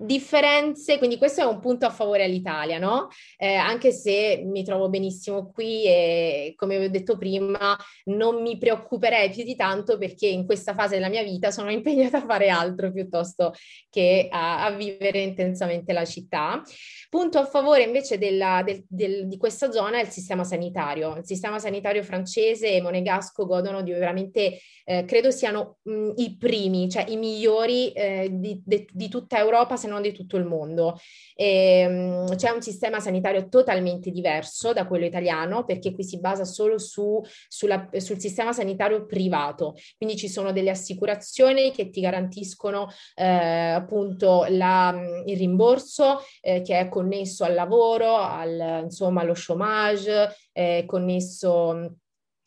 differenze, 0.00 0.96
quindi 0.96 1.18
questo 1.18 1.40
è 1.40 1.44
un 1.44 1.58
punto 1.58 1.84
a 1.84 1.90
favore 1.90 2.22
all'Italia, 2.22 2.78
no? 2.78 3.08
Eh, 3.36 3.54
anche 3.54 3.90
se 3.90 4.44
mi 4.46 4.62
trovo 4.62 4.88
benissimo 4.88 5.50
qui 5.50 5.84
e 5.86 6.52
come 6.54 6.78
vi 6.78 6.84
ho 6.84 6.90
detto 6.90 7.18
prima 7.18 7.76
non 8.04 8.40
mi 8.40 8.56
preoccuperei 8.58 9.30
più 9.30 9.42
di 9.42 9.56
tanto 9.56 9.98
perché 9.98 10.28
in 10.28 10.46
questa 10.46 10.72
fase 10.72 10.94
della 10.94 11.08
mia 11.08 11.24
vita 11.24 11.50
sono 11.50 11.70
impegnata 11.72 12.18
a 12.18 12.24
fare 12.24 12.48
altro 12.48 12.92
piuttosto 12.92 13.52
che 13.90 14.28
a, 14.30 14.66
a 14.66 14.70
vivere 14.70 15.20
intensamente 15.20 15.92
la 15.92 16.04
città. 16.04 16.62
Punto 17.10 17.38
a 17.38 17.46
favore 17.46 17.82
invece 17.82 18.18
della, 18.18 18.62
del, 18.64 18.84
del, 18.86 19.26
di 19.26 19.36
questa 19.36 19.72
zona 19.72 19.98
è 19.98 20.02
il 20.02 20.10
sistema 20.10 20.44
sanitario. 20.44 21.16
Il 21.16 21.24
sistema 21.24 21.58
sanitario 21.58 22.04
francese 22.04 22.70
e 22.70 22.80
monegasco 22.80 23.46
godono 23.46 23.82
di 23.82 23.90
veramente, 23.90 24.60
eh, 24.84 25.04
credo 25.04 25.32
siano 25.32 25.78
mh, 25.82 26.12
i 26.16 26.36
primi, 26.36 26.88
cioè 26.88 27.06
i 27.08 27.16
migliori 27.16 27.90
eh, 27.92 28.28
di, 28.30 28.62
de, 28.64 28.86
di 28.92 29.08
tutta 29.08 29.38
Europa, 29.38 29.76
se 29.76 29.87
non 29.88 30.02
di 30.02 30.12
tutto 30.12 30.36
il 30.36 30.44
mondo. 30.44 30.98
E, 31.34 31.86
um, 31.86 32.36
c'è 32.36 32.50
un 32.50 32.62
sistema 32.62 33.00
sanitario 33.00 33.48
totalmente 33.48 34.10
diverso 34.10 34.72
da 34.72 34.86
quello 34.86 35.04
italiano 35.04 35.64
perché 35.64 35.92
qui 35.92 36.04
si 36.04 36.20
basa 36.20 36.44
solo 36.44 36.78
su, 36.78 37.20
sulla, 37.48 37.88
sul 37.96 38.18
sistema 38.18 38.52
sanitario 38.52 39.06
privato, 39.06 39.74
quindi 39.96 40.16
ci 40.16 40.28
sono 40.28 40.52
delle 40.52 40.70
assicurazioni 40.70 41.72
che 41.72 41.90
ti 41.90 42.00
garantiscono 42.00 42.88
eh, 43.14 43.24
appunto 43.24 44.46
la, 44.48 44.94
il 45.24 45.36
rimborso 45.36 46.20
eh, 46.40 46.62
che 46.62 46.78
è 46.78 46.88
connesso 46.88 47.44
al 47.44 47.54
lavoro, 47.54 48.16
al, 48.16 48.82
insomma 48.84 49.22
allo 49.22 49.34
chômage, 49.34 50.34
eh, 50.52 50.84
connesso 50.86 51.96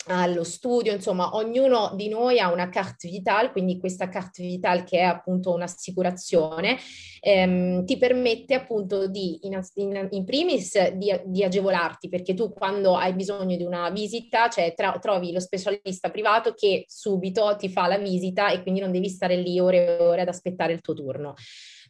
allo 0.08 0.44
studio, 0.44 0.92
insomma, 0.92 1.36
ognuno 1.36 1.92
di 1.96 2.10
noi 2.10 2.40
ha 2.40 2.52
una 2.52 2.70
carte 2.70 3.08
vitale, 3.08 3.52
quindi 3.52 3.80
questa 3.80 4.10
carte 4.10 4.44
vitale 4.44 4.84
che 4.84 5.00
è 5.00 5.04
appunto 5.04 5.54
un'assicurazione, 5.54 6.78
ehm, 7.20 7.86
ti 7.86 7.98
permette 7.98 8.56
appunto 8.56 9.08
di, 9.08 9.40
in, 9.44 9.60
in, 9.76 10.08
in 10.10 10.26
primis, 10.26 10.90
di, 10.94 11.14
di, 11.26 11.44
agevolarti, 11.44 12.10
perché 12.10 12.34
tu 12.34 12.52
quando 12.52 12.96
hai 12.96 13.14
bisogno 13.14 13.56
di 13.56 13.64
una 13.64 13.90
visita, 13.92 14.50
cioè 14.50 14.74
tra, 14.74 14.98
trovi 15.00 15.32
lo 15.32 15.40
specialista 15.40 16.10
privato 16.10 16.54
che 16.54 16.86
subito 16.88 17.56
ti 17.58 17.70
fa 17.70 17.88
la 17.88 17.98
visita 17.98 18.50
e 18.50 18.64
quindi 18.64 18.80
non 18.80 18.92
devi 18.92 19.10
stare 19.10 19.36
lì 19.36 19.60
ore 19.60 20.00
e 20.00 20.04
ore 20.04 20.22
ad 20.22 20.28
aspettare 20.28 20.74
il 20.74 20.82
tuo 20.82 20.96
turno. 20.96 21.36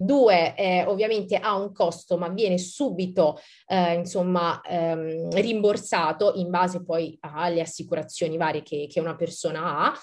Due, 0.03 0.55
eh, 0.55 0.83
ovviamente 0.87 1.35
ha 1.35 1.55
un 1.55 1.71
costo, 1.71 2.17
ma 2.17 2.29
viene 2.29 2.57
subito, 2.57 3.39
eh, 3.67 3.93
insomma, 3.93 4.59
ehm, 4.61 5.29
rimborsato 5.29 6.33
in 6.37 6.49
base 6.49 6.83
poi 6.83 7.15
alle 7.19 7.61
assicurazioni 7.61 8.35
varie 8.35 8.63
che, 8.63 8.87
che 8.89 8.99
una 8.99 9.15
persona 9.15 9.77
ha. 9.77 9.93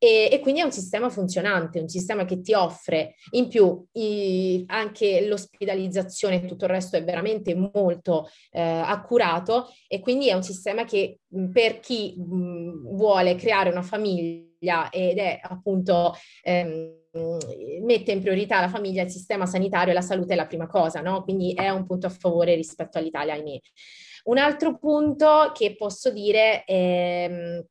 E, 0.00 0.28
e, 0.30 0.38
quindi 0.38 0.60
è 0.60 0.64
un 0.64 0.70
sistema 0.70 1.10
funzionante, 1.10 1.80
un 1.80 1.88
sistema 1.88 2.24
che 2.24 2.40
ti 2.40 2.54
offre 2.54 3.16
in 3.32 3.48
più 3.48 3.84
i, 3.94 4.62
anche 4.68 5.26
l'ospedalizzazione 5.26 6.36
e 6.36 6.46
tutto 6.46 6.66
il 6.66 6.70
resto 6.70 6.96
è 6.96 7.02
veramente 7.02 7.56
molto 7.56 8.28
eh, 8.52 8.60
accurato 8.62 9.72
e 9.88 9.98
quindi 9.98 10.28
è 10.28 10.34
un 10.34 10.44
sistema 10.44 10.84
che 10.84 11.18
per 11.52 11.80
chi 11.80 12.14
mh, 12.16 12.94
vuole 12.94 13.34
creare 13.34 13.70
una 13.70 13.82
famiglia 13.82 14.47
ed 14.58 15.18
è 15.18 15.38
appunto 15.42 16.14
ehm, 16.42 16.96
mette 17.82 18.12
in 18.12 18.20
priorità 18.20 18.60
la 18.60 18.68
famiglia, 18.68 19.02
il 19.02 19.10
sistema 19.10 19.46
sanitario 19.46 19.92
e 19.92 19.94
la 19.94 20.00
salute 20.00 20.34
è 20.34 20.36
la 20.36 20.46
prima 20.46 20.66
cosa, 20.66 21.00
no? 21.00 21.22
Quindi 21.22 21.52
è 21.54 21.68
un 21.70 21.86
punto 21.86 22.06
a 22.06 22.10
favore 22.10 22.54
rispetto 22.54 22.98
all'Italia, 22.98 23.34
ahimè. 23.34 23.58
Un 24.24 24.38
altro 24.38 24.78
punto 24.78 25.52
che 25.54 25.74
posso 25.76 26.10
dire 26.10 26.64
è, 26.64 27.62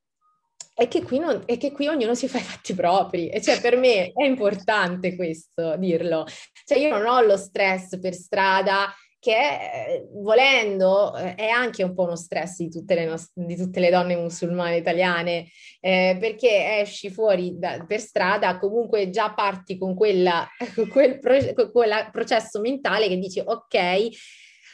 è, 0.74 0.88
che, 0.88 1.04
qui 1.04 1.20
non, 1.20 1.44
è 1.46 1.58
che 1.58 1.72
qui 1.72 1.88
ognuno 1.88 2.16
si 2.16 2.28
fa 2.28 2.40
i 2.40 2.42
fatti 2.42 2.74
propri, 2.74 3.30
e 3.30 3.42
cioè 3.42 3.62
per 3.62 3.78
me 3.78 4.12
è 4.12 4.24
importante 4.24 5.16
questo, 5.16 5.76
dirlo. 5.78 6.26
Cioè 6.66 6.80
io 6.80 6.90
non 6.90 7.06
ho 7.06 7.22
lo 7.22 7.38
stress 7.38 8.00
per 8.00 8.14
strada 8.14 8.92
che 9.20 9.32
eh, 9.32 10.08
volendo 10.12 11.16
eh, 11.16 11.36
è 11.36 11.48
anche 11.48 11.84
un 11.84 11.94
po' 11.94 12.04
uno 12.04 12.16
stress 12.16 12.58
di 12.58 12.70
tutte 12.70 12.96
le, 12.96 13.06
nost- 13.06 13.32
di 13.34 13.56
tutte 13.56 13.80
le 13.80 13.90
donne 13.90 14.16
musulmane 14.16 14.78
italiane, 14.78 15.48
eh, 15.80 16.18
perché 16.20 16.80
esci 16.80 17.10
fuori 17.10 17.58
da, 17.58 17.84
per 17.88 18.00
strada, 18.00 18.60
comunque 18.60 19.10
già 19.10 19.34
parti 19.34 19.78
con, 19.78 19.96
quella, 19.96 20.48
con 20.76 20.88
quel 20.88 21.20
pro- 21.20 21.72
con 21.72 21.86
processo 22.12 22.60
mentale 22.60 23.08
che 23.08 23.18
dici 23.18 23.42
ok, 23.44 24.10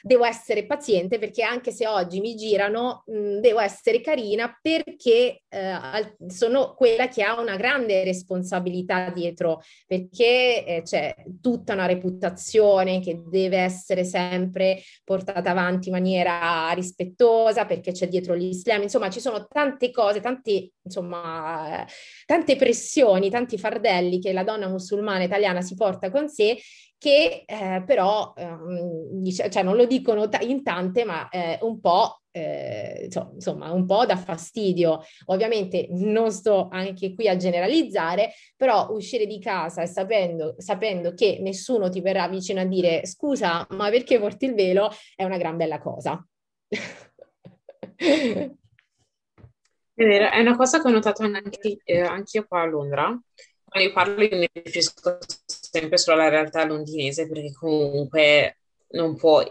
devo 0.05 0.25
essere 0.25 0.65
paziente 0.65 1.17
perché 1.17 1.43
anche 1.43 1.71
se 1.71 1.87
oggi 1.87 2.19
mi 2.19 2.35
girano, 2.35 3.03
mh, 3.05 3.39
devo 3.39 3.59
essere 3.59 4.01
carina 4.01 4.57
perché 4.61 5.42
eh, 5.53 6.15
sono 6.27 6.73
quella 6.73 7.07
che 7.07 7.21
ha 7.21 7.39
una 7.39 7.55
grande 7.55 8.03
responsabilità 8.03 9.11
dietro, 9.11 9.61
perché 9.85 10.65
eh, 10.65 10.81
c'è 10.81 11.13
tutta 11.41 11.73
una 11.73 11.85
reputazione 11.85 12.99
che 12.99 13.21
deve 13.27 13.57
essere 13.57 14.03
sempre 14.03 14.81
portata 15.03 15.51
avanti 15.51 15.89
in 15.89 15.93
maniera 15.93 16.71
rispettosa, 16.73 17.65
perché 17.65 17.91
c'è 17.91 18.07
dietro 18.07 18.33
l'Islam, 18.33 18.81
insomma 18.81 19.09
ci 19.09 19.19
sono 19.19 19.45
tante 19.47 19.91
cose, 19.91 20.19
tante, 20.19 20.71
insomma, 20.81 21.85
tante 22.25 22.55
pressioni, 22.55 23.29
tanti 23.29 23.57
fardelli 23.57 24.19
che 24.19 24.33
la 24.33 24.43
donna 24.43 24.67
musulmana 24.67 25.23
italiana 25.23 25.61
si 25.61 25.75
porta 25.75 26.09
con 26.09 26.27
sé 26.29 26.57
che 27.03 27.43
eh, 27.45 27.83
però, 27.85 28.31
ehm, 28.33 29.19
dice, 29.19 29.49
cioè 29.49 29.61
non 29.61 29.75
lo 29.75 29.85
dicono 29.85 30.29
t- 30.29 30.41
in 30.41 30.63
tante, 30.63 31.03
ma 31.03 31.27
eh, 31.27 31.59
un 31.61 31.81
po', 31.81 32.21
eh, 32.33 33.09
insomma, 33.33 33.71
un 33.71 33.85
po' 33.85 34.05
da 34.05 34.17
fastidio. 34.17 35.01
Ovviamente 35.25 35.87
non 35.91 36.31
sto 36.31 36.67
anche 36.71 37.13
qui 37.13 37.27
a 37.27 37.37
generalizzare, 37.37 38.33
però 38.57 38.89
uscire 38.89 39.25
di 39.25 39.39
casa 39.39 39.85
sapendo, 39.85 40.55
sapendo 40.57 41.13
che 41.13 41.37
nessuno 41.39 41.89
ti 41.89 42.01
verrà 42.01 42.27
vicino 42.27 42.59
a 42.61 42.65
dire 42.65 43.05
scusa, 43.05 43.65
ma 43.71 43.89
perché 43.89 44.19
porti 44.19 44.45
il 44.45 44.55
velo, 44.55 44.89
è 45.15 45.23
una 45.23 45.37
gran 45.37 45.57
bella 45.57 45.79
cosa. 45.79 46.25
È 49.95 50.03
vero, 50.05 50.27
è 50.31 50.39
una 50.39 50.55
cosa 50.55 50.81
che 50.81 50.87
ho 50.87 50.91
notato 50.91 51.21
anche, 51.21 51.77
eh, 51.83 51.99
anche 51.99 52.37
io 52.39 52.47
qua 52.47 52.61
a 52.61 52.65
Londra. 52.65 53.05
Quando 53.63 53.87
io 53.87 53.93
parlo 53.93 54.23
io 54.23 54.37
mi 54.37 54.49
riferisco 54.51 55.19
sempre 55.45 55.97
sulla 55.99 56.29
realtà 56.29 56.65
londinese 56.65 57.27
perché 57.27 57.51
comunque 57.53 58.57
non 58.93 59.15
può, 59.15 59.43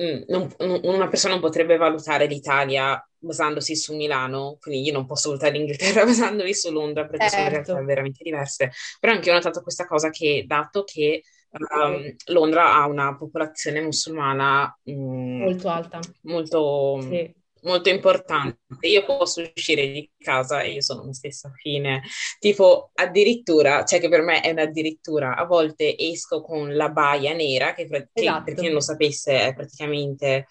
mm, 0.00 0.22
non, 0.28 0.54
una 0.82 1.08
persona 1.08 1.34
non 1.34 1.42
potrebbe 1.42 1.76
valutare 1.76 2.26
l'Italia 2.26 3.02
basandosi 3.18 3.74
su 3.76 3.94
Milano, 3.94 4.58
quindi 4.60 4.86
io 4.86 4.92
non 4.92 5.06
posso 5.06 5.28
valutare 5.28 5.52
l'Inghilterra 5.52 6.04
basandomi 6.06 6.54
su 6.54 6.70
Londra 6.70 7.06
perché 7.06 7.28
certo. 7.28 7.36
sono 7.36 7.48
realtà 7.50 7.84
veramente 7.84 8.22
diverse. 8.22 8.72
Però 9.00 9.12
anche 9.12 9.26
io 9.28 9.34
ho 9.34 9.36
notato 9.38 9.62
questa 9.62 9.86
cosa 9.86 10.10
che, 10.10 10.44
dato 10.46 10.84
che 10.84 11.22
um, 11.50 12.14
Londra 12.26 12.74
ha 12.74 12.86
una 12.86 13.16
popolazione 13.16 13.80
musulmana 13.80 14.76
um, 14.84 15.38
molto 15.38 15.68
alta, 15.68 16.00
molto... 16.22 17.00
Sì 17.02 17.37
molto 17.62 17.88
importante. 17.88 18.58
Io 18.80 19.04
posso 19.04 19.42
uscire 19.54 19.88
di 19.88 20.10
casa 20.18 20.62
e 20.62 20.72
io 20.72 20.82
sono 20.82 21.04
me 21.04 21.14
stessa 21.14 21.50
fine. 21.54 22.02
Tipo, 22.38 22.90
addirittura, 22.94 23.84
cioè 23.84 24.00
che 24.00 24.08
per 24.08 24.22
me 24.22 24.40
è 24.40 24.50
un'addirittura, 24.50 25.36
a 25.36 25.44
volte 25.44 25.96
esco 25.96 26.42
con 26.42 26.74
la 26.74 26.88
baia 26.88 27.32
nera, 27.32 27.74
che, 27.74 27.86
che 27.86 28.08
esatto. 28.12 28.44
per 28.44 28.54
chi 28.54 28.64
non 28.64 28.74
lo 28.74 28.80
sapesse 28.80 29.40
è 29.40 29.54
praticamente 29.54 30.46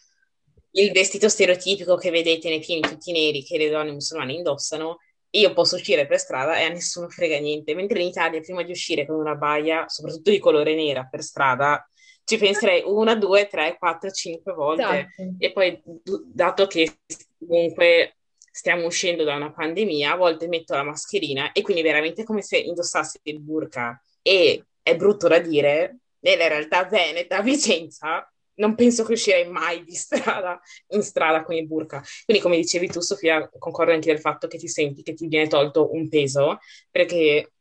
il 0.72 0.92
vestito 0.92 1.28
stereotipico 1.30 1.96
che 1.96 2.12
vedete 2.12 2.50
nei 2.50 2.64
film 2.64 2.82
tutti 2.82 3.12
neri 3.12 3.44
che 3.44 3.58
le 3.58 3.70
donne 3.70 3.92
musulmane 3.92 4.34
indossano. 4.34 4.98
Io 5.32 5.54
posso 5.54 5.76
uscire 5.76 6.08
per 6.08 6.20
strada 6.20 6.58
e 6.58 6.64
a 6.64 6.70
nessuno 6.70 7.10
frega 7.10 7.38
niente, 7.40 7.76
mentre 7.76 8.00
in 8.00 8.08
Italia 8.08 8.40
prima 8.42 8.64
di 8.64 8.72
uscire 8.72 9.06
con 9.06 9.16
una 9.16 9.36
baia, 9.36 9.88
soprattutto 9.88 10.32
di 10.32 10.40
colore 10.40 10.74
nera 10.74 11.08
per 11.10 11.22
strada, 11.22 11.88
ci 12.28 12.38
penserei 12.38 12.84
una, 12.86 13.16
due, 13.16 13.48
tre, 13.48 13.78
quattro, 13.80 14.12
cinque 14.12 14.52
volte. 14.52 14.84
Esatto. 14.84 15.36
E 15.38 15.52
poi, 15.54 15.82
dato 16.26 16.68
che 16.68 16.98
comunque 17.40 18.18
stiamo 18.52 18.86
uscendo 18.86 19.24
da 19.24 19.36
una 19.36 19.54
pandemia, 19.54 20.12
a 20.12 20.18
volte 20.18 20.50
metto 20.50 20.74
la 20.74 20.84
mascherina 20.84 21.54
e 21.54 21.62
quindi 21.62 21.82
veramente 21.82 22.26
come 22.26 22.42
se 22.42 22.58
indossassi 22.58 23.20
il 23.24 23.40
burka. 23.40 23.98
E 24.22 24.66
è 24.82 24.94
brutto 24.98 25.30
da 25.30 25.40
dire, 25.40 26.00
nella 26.20 26.50
realtà 26.50 26.84
veneta, 26.84 27.42
Vicenza, 27.42 28.30
non 28.56 28.76
penso 28.76 29.06
che 29.06 29.14
uscirei 29.14 29.48
mai 29.48 29.86
di 29.86 29.96
strada, 29.96 30.60
in 30.90 31.04
strada 31.04 31.44
con 31.44 31.56
il 31.56 31.66
burka. 31.66 32.04
Quindi, 32.26 32.44
come 32.44 32.58
dicevi 32.58 32.90
tu, 32.90 33.00
Sofia, 33.00 33.50
concordo 33.58 33.94
anche 33.94 34.12
del 34.12 34.20
fatto 34.20 34.48
che 34.48 34.58
ti 34.58 34.68
senti 34.68 35.02
che 35.02 35.14
ti 35.14 35.28
viene 35.28 35.48
tolto 35.48 35.94
un 35.94 36.10
peso, 36.10 36.60
perché 36.92 37.54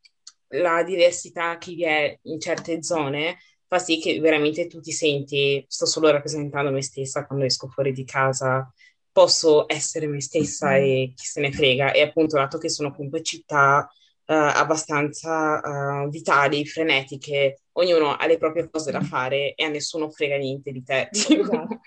la 0.49 0.83
diversità 0.83 1.57
che 1.57 1.71
vi 1.73 1.85
è 1.85 2.19
in 2.23 2.41
certe 2.41 2.83
zone 2.83 3.39
fa 3.69 3.79
sì 3.79 3.99
che 3.99 4.21
veramente 4.21 4.67
tu 4.67 4.81
ti 4.81 4.93
senti, 4.93 5.65
sto 5.69 5.87
solo 5.87 6.11
rappresentando 6.11 6.71
me 6.71 6.83
stessa 6.83 7.27
quando 7.27 7.45
esco 7.45 7.69
fuori 7.69 7.93
di 7.93 8.05
casa, 8.05 8.73
posso 9.11 9.65
essere 9.67 10.07
me 10.07 10.21
stessa 10.21 10.71
mm-hmm. 10.71 10.85
e 10.85 11.13
chi 11.15 11.25
se 11.25 11.41
ne 11.41 11.53
frega. 11.53 11.93
E 11.93 12.03
appunto, 12.03 12.37
dato 12.37 12.59
che 12.59 12.69
sono 12.69 12.95
comunque 12.95 13.23
città 13.23 13.89
uh, 14.27 14.33
abbastanza 14.33 15.61
uh, 16.05 16.09
vitali, 16.11 16.67
frenetiche, 16.67 17.63
ognuno 17.73 18.15
ha 18.15 18.27
le 18.27 18.37
proprie 18.37 18.69
cose 18.71 18.91
da 18.91 19.01
mm. 19.01 19.05
fare 19.05 19.55
e 19.55 19.65
a 19.65 19.69
nessuno 19.69 20.11
frega 20.11 20.37
niente 20.37 20.71
di 20.71 20.83
te. 20.83 21.09
Esatto. 21.11 21.81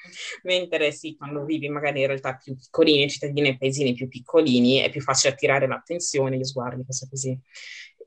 Mentre 0.44 0.92
sì, 0.92 1.16
quando 1.16 1.44
vivi 1.46 1.70
magari 1.70 2.02
in 2.02 2.08
realtà 2.08 2.36
più 2.36 2.56
piccoline, 2.56 3.08
cittadine, 3.08 3.58
paesini 3.58 3.94
più 3.94 4.08
piccolini, 4.08 4.78
è 4.78 4.90
più 4.90 5.02
facile 5.02 5.34
attirare 5.34 5.68
l'attenzione, 5.68 6.38
gli 6.38 6.44
sguardi, 6.44 6.84
cose 6.84 7.08
così. 7.08 7.40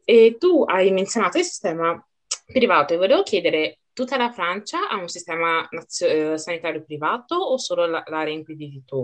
E 0.04 0.36
tu 0.38 0.64
hai 0.66 0.90
menzionato 0.90 1.38
il 1.38 1.44
sistema 1.44 2.04
privato 2.52 2.94
e 2.94 2.96
volevo 2.96 3.22
chiedere, 3.22 3.80
tutta 3.92 4.16
la 4.16 4.30
Francia 4.30 4.88
ha 4.88 4.96
un 4.96 5.08
sistema 5.08 5.66
nazio- 5.70 6.32
eh, 6.34 6.38
sanitario 6.38 6.84
privato 6.84 7.34
o 7.36 7.58
solo 7.58 7.86
l'area 7.86 8.32
in 8.34 8.44
cui 8.44 8.54
vivi 8.54 8.82
tu? 8.84 9.02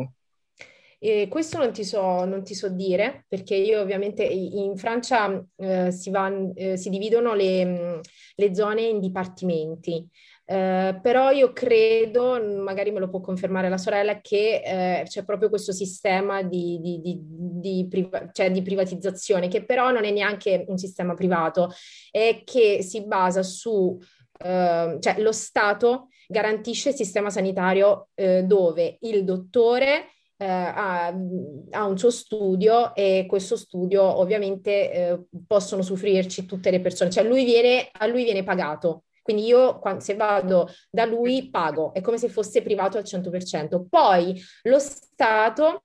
E 1.00 1.28
questo 1.28 1.58
non 1.58 1.72
ti, 1.72 1.84
so, 1.84 2.24
non 2.24 2.42
ti 2.42 2.56
so 2.56 2.68
dire, 2.68 3.24
perché 3.28 3.54
io 3.54 3.80
ovviamente 3.80 4.24
in 4.24 4.76
Francia 4.76 5.40
eh, 5.56 5.92
si, 5.92 6.10
va, 6.10 6.28
eh, 6.54 6.76
si, 6.76 6.90
dividono 6.90 7.34
le, 7.34 8.00
le, 8.34 8.54
zone 8.54 8.82
in 8.82 8.98
dipartimenti. 8.98 10.04
Eh, 10.44 10.98
però 11.00 11.30
io 11.30 11.52
credo, 11.52 12.42
magari 12.62 12.90
me 12.90 12.98
lo 12.98 13.08
può 13.08 13.20
confermare 13.20 13.68
la 13.68 13.78
sorella, 13.78 14.20
che 14.20 14.62
eh, 14.64 15.04
c'è 15.06 15.24
proprio 15.24 15.48
questo 15.50 15.70
sistema 15.70 16.42
di, 16.42 16.80
di, 16.80 17.00
di, 17.00 17.18
di, 17.20 17.86
priva- 17.88 18.30
cioè 18.32 18.50
di 18.50 18.62
privatizzazione, 18.62 19.46
che 19.46 19.64
però 19.64 19.92
non 19.92 20.04
è 20.04 20.10
neanche 20.10 20.64
un 20.66 20.78
sistema 20.78 21.14
privato, 21.14 21.70
è 22.10 22.42
che 22.44 22.82
si 22.82 23.06
basa 23.06 23.44
su, 23.44 23.96
eh, 24.42 24.96
cioè 24.98 25.20
lo 25.20 25.32
Stato 25.32 26.08
garantisce 26.26 26.88
il 26.88 26.94
sistema 26.96 27.30
sanitario 27.30 28.08
eh, 28.14 28.42
dove 28.42 28.98
il 29.02 29.24
dottore 29.24 30.08
eh, 30.38 30.46
ha, 30.46 31.06
ha, 31.06 31.84
un 31.84 31.98
suo 31.98 32.10
studio 32.10 32.94
e 32.94 33.26
questo 33.28 33.56
studio 33.56 34.02
ovviamente 34.02 34.92
eh, 34.92 35.20
possono 35.46 35.82
soffrirci 35.82 36.46
tutte 36.46 36.70
le 36.70 36.80
persone, 36.80 37.10
cioè 37.10 37.24
lui 37.24 37.44
viene, 37.44 37.88
a 37.92 38.06
lui 38.06 38.24
viene 38.24 38.44
pagato. 38.44 39.04
Quindi 39.20 39.44
io 39.44 39.80
se 39.98 40.14
vado 40.14 40.70
da 40.88 41.04
lui 41.04 41.50
pago, 41.50 41.92
è 41.92 42.00
come 42.00 42.16
se 42.16 42.30
fosse 42.30 42.62
privato 42.62 42.96
al 42.96 43.04
100%. 43.04 43.84
Poi 43.86 44.40
lo 44.62 44.78
Stato 44.78 45.82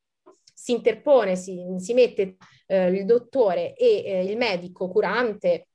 si 0.54 0.72
interpone, 0.72 1.36
si, 1.36 1.62
si 1.78 1.94
mette 1.94 2.38
eh, 2.68 2.88
il 2.88 3.06
dottore 3.06 3.76
e 3.76 4.04
eh, 4.06 4.24
il 4.24 4.38
medico 4.38 4.88
curante 4.88 5.68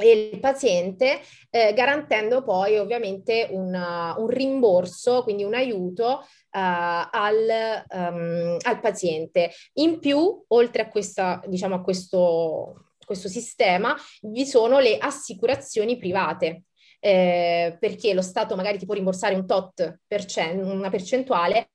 e 0.00 0.30
il 0.32 0.38
paziente, 0.38 1.20
eh, 1.50 1.72
garantendo 1.74 2.44
poi 2.44 2.78
ovviamente 2.78 3.48
una, 3.50 4.14
un 4.16 4.28
rimborso, 4.28 5.24
quindi 5.24 5.42
un 5.42 5.54
aiuto 5.54 6.24
uh, 6.24 6.24
al, 6.52 7.84
um, 7.90 8.56
al, 8.62 8.80
paziente. 8.80 9.50
In 9.74 9.98
più, 9.98 10.44
oltre 10.48 10.82
a, 10.82 10.88
questa, 10.88 11.42
diciamo, 11.46 11.74
a 11.74 11.82
questo, 11.82 12.92
questo 13.04 13.28
sistema, 13.28 13.96
vi 14.22 14.46
sono 14.46 14.78
le 14.78 14.98
assicurazioni 14.98 15.98
private. 15.98 16.62
Eh, 17.00 17.76
perché 17.78 18.12
lo 18.12 18.22
Stato 18.22 18.56
magari 18.56 18.76
ti 18.76 18.84
può 18.84 18.92
rimborsare 18.92 19.36
un 19.36 19.46
tot 19.46 20.00
per 20.04 20.24
cent- 20.24 20.60
una 20.64 20.90
percentuale 20.90 21.70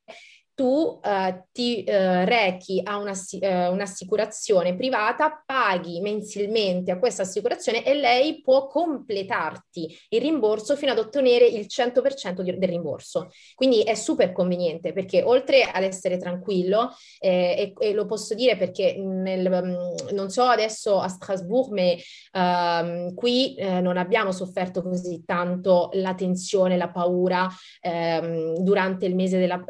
tu 0.55 1.00
eh, 1.03 1.45
ti 1.51 1.83
eh, 1.83 2.25
rechi 2.25 2.79
a 2.83 2.98
una, 2.98 3.13
eh, 3.39 3.67
un'assicurazione 3.67 4.75
privata, 4.75 5.41
paghi 5.45 6.00
mensilmente 6.00 6.91
a 6.91 7.00
questa 7.00 7.24
assicurazione 7.24 7.83
e 7.83 7.95
lei 7.95 8.41
può 8.41 8.67
completarti 8.67 9.98
il 10.10 10.22
rimborso 10.22 10.75
fino 10.75 10.91
ad 10.91 11.00
ottenere 11.00 11.45
il 11.45 11.65
100% 11.67 12.41
di, 12.41 12.57
del 12.57 12.69
rimborso. 12.69 13.29
Quindi 13.55 13.81
è 13.81 13.95
super 13.95 14.31
conveniente 14.31 14.93
perché 14.93 15.24
oltre 15.24 15.63
ad 15.63 15.83
essere 15.83 16.17
tranquillo, 16.17 16.95
eh, 17.19 17.74
e, 17.79 17.88
e, 17.88 17.93
lo 17.93 18.05
posso 18.05 18.36
dire 18.36 18.55
perché 18.55 18.95
nel, 18.95 19.50
mm, 19.50 20.15
non 20.15 20.29
so 20.29 20.43
adesso 20.43 21.00
a 21.00 21.07
Strasbourg, 21.07 21.72
ma 21.72 22.81
ehm, 22.81 23.13
qui 23.15 23.55
eh, 23.55 23.81
non 23.81 23.98
abbiamo 23.98 24.31
sofferto 24.31 24.83
così 24.83 25.24
tanto 25.25 25.89
la 25.93 26.13
tensione, 26.13 26.77
la 26.77 26.89
paura 26.89 27.48
ehm, 27.81 28.60
durante 28.60 29.05
il 29.05 29.15
mese 29.15 29.39
della... 29.39 29.63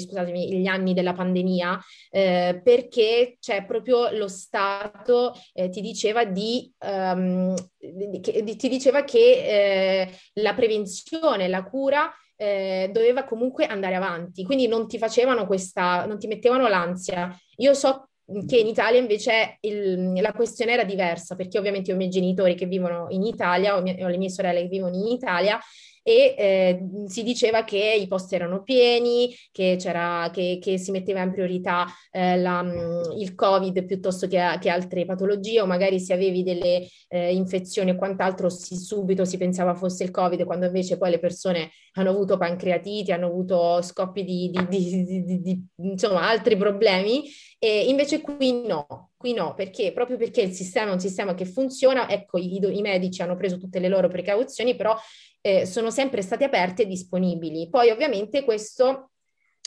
Scusatemi, 0.00 0.60
gli 0.60 0.66
anni 0.66 0.94
della 0.94 1.12
pandemia, 1.12 1.78
eh, 2.10 2.60
perché 2.62 3.36
c'è 3.40 3.64
proprio 3.64 4.10
lo 4.10 4.28
Stato 4.28 5.34
eh, 5.52 5.68
ti 5.68 5.80
diceva 5.80 6.24
di, 6.24 6.72
um, 6.78 7.54
di, 7.78 8.56
ti 8.56 8.68
diceva 8.68 9.04
che 9.04 9.18
eh, 9.18 10.18
la 10.34 10.54
prevenzione, 10.54 11.48
la 11.48 11.64
cura 11.64 12.12
eh, 12.36 12.90
doveva 12.92 13.24
comunque 13.24 13.66
andare 13.66 13.94
avanti, 13.94 14.44
quindi 14.44 14.66
non 14.66 14.88
ti 14.88 14.98
facevano 14.98 15.46
questa, 15.46 16.06
non 16.06 16.18
ti 16.18 16.26
mettevano 16.26 16.68
l'ansia. 16.68 17.34
Io 17.56 17.74
so 17.74 18.08
che 18.46 18.58
in 18.58 18.66
Italia 18.66 19.00
invece 19.00 19.58
il, 19.60 20.12
la 20.20 20.32
questione 20.32 20.72
era 20.72 20.84
diversa, 20.84 21.36
perché 21.36 21.58
ovviamente 21.58 21.90
ho 21.90 21.94
i 21.94 21.98
miei 21.98 22.10
genitori 22.10 22.54
che 22.54 22.66
vivono 22.66 23.06
in 23.10 23.22
Italia, 23.22 23.76
ho, 23.76 23.82
mie, 23.82 24.02
ho 24.02 24.08
le 24.08 24.16
mie 24.16 24.30
sorelle 24.30 24.62
che 24.62 24.68
vivono 24.68 24.96
in 24.96 25.06
Italia 25.06 25.58
e 26.02 26.34
eh, 26.36 26.86
si 27.06 27.22
diceva 27.22 27.64
che 27.64 27.96
i 27.98 28.06
posti 28.08 28.34
erano 28.34 28.62
pieni, 28.62 29.34
che, 29.50 29.76
che, 29.78 30.58
che 30.60 30.78
si 30.78 30.90
metteva 30.90 31.22
in 31.22 31.32
priorità 31.32 31.86
eh, 32.10 32.36
la, 32.38 32.62
mm, 32.62 33.18
il 33.18 33.34
Covid 33.34 33.84
piuttosto 33.84 34.26
che, 34.26 34.40
che, 34.60 34.70
altre 34.70 35.04
patologie 35.04 35.60
o 35.60 35.66
magari 35.66 36.00
se 36.00 36.12
avevi 36.12 36.42
delle 36.42 36.88
eh, 37.08 37.34
infezioni 37.34 37.90
e 37.90 37.96
quant'altro 37.96 38.48
si, 38.50 38.76
subito 38.76 39.24
si 39.24 39.36
pensava 39.36 39.74
fosse 39.74 40.04
il 40.04 40.10
Covid 40.10 40.44
quando 40.44 40.66
invece 40.66 40.98
poi 40.98 41.10
le 41.10 41.18
persone 41.18 41.70
hanno 41.94 42.10
avuto 42.10 42.36
pancreatiti, 42.36 43.12
hanno 43.12 43.26
avuto 43.26 43.80
scoppi 43.82 44.24
di, 44.24 44.50
di, 44.68 45.24
di, 45.24 45.40
di 45.40 45.66
insomma 45.76 46.28
altri 46.28 46.56
problemi 46.56 47.22
e 47.58 47.88
invece 47.88 48.20
qui 48.20 48.66
no, 48.66 49.11
Qui 49.22 49.34
no, 49.34 49.54
perché? 49.54 49.92
Proprio 49.92 50.16
perché 50.16 50.40
il 50.40 50.50
sistema 50.52 50.90
è 50.90 50.94
un 50.94 50.98
sistema 50.98 51.32
che 51.34 51.44
funziona, 51.44 52.08
ecco, 52.08 52.38
i, 52.38 52.58
i 52.60 52.80
medici 52.80 53.22
hanno 53.22 53.36
preso 53.36 53.56
tutte 53.56 53.78
le 53.78 53.86
loro 53.86 54.08
precauzioni, 54.08 54.74
però 54.74 54.96
eh, 55.40 55.64
sono 55.64 55.92
sempre 55.92 56.22
state 56.22 56.42
aperte 56.42 56.82
e 56.82 56.86
disponibili. 56.86 57.68
Poi 57.70 57.90
ovviamente 57.90 58.42
questo 58.42 59.10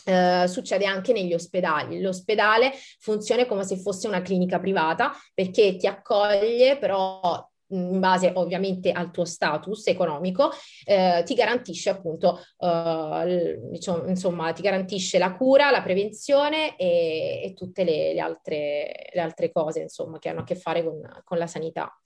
Uh, 0.06 0.46
succede 0.46 0.86
anche 0.86 1.14
negli 1.14 1.34
ospedali. 1.34 2.00
L'ospedale 2.00 2.74
funziona 3.00 3.48
come 3.48 3.64
se 3.64 3.80
fosse 3.80 4.08
una 4.08 4.22
clinica 4.22 4.60
privata 4.60 5.12
perché 5.34 5.78
ti 5.78 5.88
accoglie, 5.88 6.78
però 6.78 7.44
in 7.70 8.00
base 8.00 8.32
ovviamente 8.36 8.92
al 8.92 9.12
tuo 9.12 9.26
status 9.26 9.88
economico, 9.88 10.52
eh, 10.86 11.24
ti 11.26 11.34
garantisce 11.34 11.90
appunto, 11.90 12.40
eh, 12.60 13.60
diciamo, 13.72 14.08
insomma, 14.08 14.52
ti 14.54 14.62
garantisce 14.62 15.18
la 15.18 15.36
cura, 15.36 15.72
la 15.72 15.82
prevenzione 15.82 16.76
e, 16.78 17.42
e 17.44 17.54
tutte 17.54 17.84
le, 17.84 18.14
le, 18.14 18.20
altre, 18.20 19.10
le, 19.14 19.22
altre, 19.22 19.52
cose, 19.52 19.82
insomma, 19.82 20.20
che 20.20 20.30
hanno 20.30 20.42
a 20.42 20.44
che 20.44 20.56
fare 20.56 20.84
con, 20.84 21.02
con 21.24 21.38
la 21.38 21.48
sanità. 21.48 22.00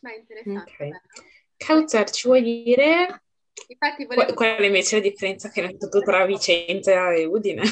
Ma 0.00 0.14
interessante. 0.14 0.72
Okay. 0.72 0.90
Kautsar, 1.56 2.10
ci 2.10 2.26
vuoi 2.26 2.42
dire 2.42 3.22
infatti 3.66 4.06
volevo... 4.06 4.32
qual 4.32 4.56
è 4.56 4.64
invece 4.64 4.96
la 4.96 5.02
differenza 5.02 5.50
che 5.50 5.60
hai 5.60 5.76
detto 5.76 6.00
tra 6.00 6.24
Vicenza 6.24 7.12
e 7.12 7.24
Udine? 7.24 7.62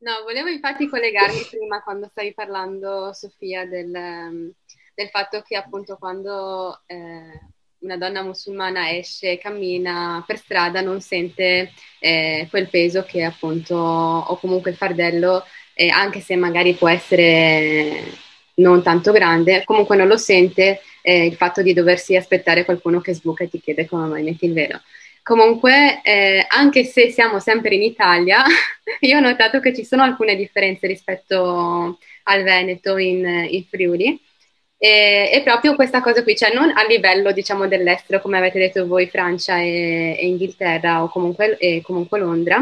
No, 0.00 0.22
volevo 0.22 0.48
infatti 0.48 0.86
collegarmi 0.86 1.40
prima 1.50 1.82
quando 1.82 2.06
stavi 2.08 2.32
parlando, 2.32 3.12
Sofia, 3.12 3.66
del, 3.66 4.54
del 4.98 5.10
fatto 5.10 5.42
che 5.42 5.54
appunto 5.54 5.96
quando 5.96 6.80
eh, 6.86 7.40
una 7.80 7.96
donna 7.96 8.24
musulmana 8.24 8.90
esce 8.90 9.30
e 9.30 9.38
cammina 9.38 10.24
per 10.26 10.38
strada 10.38 10.80
non 10.80 11.00
sente 11.00 11.70
eh, 12.00 12.48
quel 12.50 12.68
peso 12.68 13.04
che 13.04 13.22
appunto, 13.22 13.76
o 13.76 14.36
comunque 14.38 14.72
il 14.72 14.76
fardello, 14.76 15.44
eh, 15.74 15.88
anche 15.88 16.18
se 16.18 16.34
magari 16.34 16.74
può 16.74 16.88
essere 16.88 18.02
non 18.54 18.82
tanto 18.82 19.12
grande, 19.12 19.62
comunque 19.64 19.94
non 19.94 20.08
lo 20.08 20.16
sente 20.16 20.80
eh, 21.02 21.26
il 21.26 21.36
fatto 21.36 21.62
di 21.62 21.72
doversi 21.72 22.16
aspettare 22.16 22.64
qualcuno 22.64 23.00
che 23.00 23.14
sbuca 23.14 23.44
e 23.44 23.48
ti 23.48 23.60
chiede 23.60 23.86
come 23.86 24.08
mai 24.08 24.24
metti 24.24 24.46
il 24.46 24.52
velo. 24.52 24.80
Comunque, 25.22 26.02
eh, 26.02 26.44
anche 26.48 26.82
se 26.82 27.10
siamo 27.12 27.38
sempre 27.38 27.76
in 27.76 27.82
Italia, 27.82 28.42
io 28.98 29.18
ho 29.18 29.20
notato 29.20 29.60
che 29.60 29.72
ci 29.72 29.84
sono 29.84 30.02
alcune 30.02 30.34
differenze 30.34 30.88
rispetto 30.88 31.98
al 32.24 32.42
Veneto 32.42 32.96
in, 32.96 33.46
in 33.48 33.64
Friuli. 33.64 34.26
E, 34.80 35.30
e, 35.32 35.42
proprio 35.42 35.74
questa 35.74 36.00
cosa 36.00 36.22
qui, 36.22 36.36
cioè 36.36 36.54
non 36.54 36.70
a 36.70 36.84
livello 36.84 37.32
diciamo 37.32 37.66
dell'estero, 37.66 38.20
come 38.20 38.38
avete 38.38 38.58
detto 38.58 38.86
voi, 38.86 39.08
Francia 39.08 39.58
e, 39.58 40.16
e 40.18 40.26
Inghilterra 40.26 41.02
o 41.02 41.08
comunque, 41.08 41.56
e 41.58 41.82
comunque 41.82 42.20
Londra, 42.20 42.58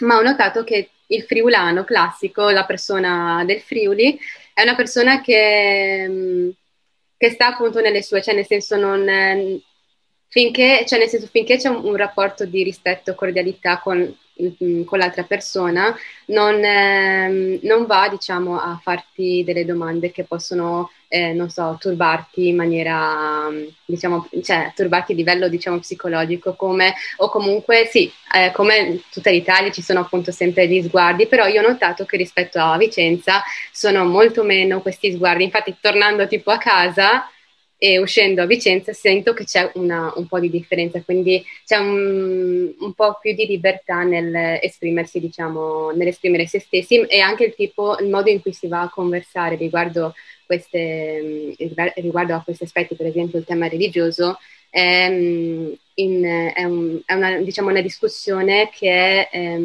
ma 0.00 0.16
ho 0.16 0.22
notato 0.22 0.64
che 0.64 0.90
il 1.06 1.22
friulano 1.24 1.84
classico, 1.84 2.48
la 2.50 2.64
persona 2.64 3.44
del 3.44 3.60
Friuli, 3.60 4.18
è 4.54 4.62
una 4.62 4.74
persona 4.74 5.20
che, 5.20 6.06
mm, 6.08 6.48
che 7.18 7.30
sta 7.30 7.48
appunto 7.48 7.80
nelle 7.80 8.02
sue, 8.02 8.22
cioè 8.22 8.34
nel 8.34 8.46
senso 8.46 8.76
non, 8.76 9.06
finché, 10.28 10.84
cioè 10.86 10.98
nel 10.98 11.08
senso, 11.08 11.26
finché 11.26 11.58
c'è 11.58 11.68
un, 11.68 11.84
un 11.84 11.96
rapporto 11.96 12.46
di 12.46 12.62
rispetto, 12.62 13.14
cordialità 13.14 13.78
con 13.78 14.14
Mm, 14.31 14.31
con 14.84 14.98
l'altra 14.98 15.24
persona, 15.24 15.94
non, 16.26 16.64
eh, 16.64 17.58
non, 17.62 17.86
va, 17.86 18.08
diciamo, 18.08 18.58
a 18.58 18.78
farti 18.82 19.42
delle 19.44 19.64
domande 19.64 20.10
che 20.10 20.24
possono, 20.24 20.90
eh, 21.08 21.32
non 21.32 21.50
so, 21.50 21.76
turbarti 21.78 22.48
in 22.48 22.56
maniera, 22.56 23.48
diciamo, 23.84 24.28
cioè, 24.42 24.72
turbarti 24.74 25.12
a 25.12 25.14
livello, 25.14 25.48
diciamo, 25.48 25.78
psicologico, 25.78 26.54
come, 26.54 26.94
o 27.16 27.28
comunque, 27.28 27.86
sì, 27.86 28.10
eh, 28.34 28.50
come 28.52 28.76
in 28.78 29.00
tutta 29.10 29.30
l'Italia 29.30 29.70
ci 29.70 29.82
sono 29.82 30.00
appunto 30.00 30.32
sempre 30.32 30.66
gli 30.66 30.82
sguardi, 30.82 31.26
però 31.26 31.46
io 31.46 31.62
ho 31.62 31.68
notato 31.68 32.04
che 32.04 32.16
rispetto 32.16 32.58
a 32.58 32.76
Vicenza 32.78 33.42
sono 33.70 34.04
molto 34.04 34.42
meno 34.42 34.80
questi 34.80 35.12
sguardi, 35.12 35.44
infatti 35.44 35.76
tornando 35.80 36.26
tipo 36.26 36.50
a 36.50 36.58
casa, 36.58 37.28
e 37.84 37.98
uscendo 37.98 38.42
a 38.42 38.46
Vicenza 38.46 38.92
sento 38.92 39.32
che 39.32 39.42
c'è 39.42 39.72
una, 39.74 40.12
un 40.14 40.28
po' 40.28 40.38
di 40.38 40.48
differenza, 40.48 41.02
quindi 41.02 41.44
c'è 41.66 41.78
un, 41.78 42.72
un, 42.78 42.92
po' 42.94 43.18
più 43.20 43.34
di 43.34 43.44
libertà 43.44 44.04
nell'esprimersi, 44.04 45.18
diciamo, 45.18 45.90
nell'esprimere 45.90 46.46
se 46.46 46.60
stessi 46.60 47.00
e 47.00 47.18
anche 47.18 47.42
il 47.42 47.54
tipo, 47.56 47.98
il 47.98 48.08
modo 48.08 48.30
in 48.30 48.40
cui 48.40 48.52
si 48.52 48.68
va 48.68 48.82
a 48.82 48.88
conversare 48.88 49.56
riguardo, 49.56 50.14
queste, 50.46 51.56
riguardo 51.96 52.36
a 52.36 52.42
questi 52.44 52.62
aspetti, 52.62 52.94
per 52.94 53.06
esempio 53.06 53.40
il 53.40 53.44
tema 53.44 53.66
religioso, 53.66 54.38
è, 54.70 55.08
in, 55.10 56.52
è, 56.54 56.62
un, 56.62 57.00
è 57.04 57.14
una, 57.14 57.38
diciamo, 57.38 57.70
una, 57.70 57.80
discussione 57.80 58.70
che, 58.72 59.28
è, 59.28 59.56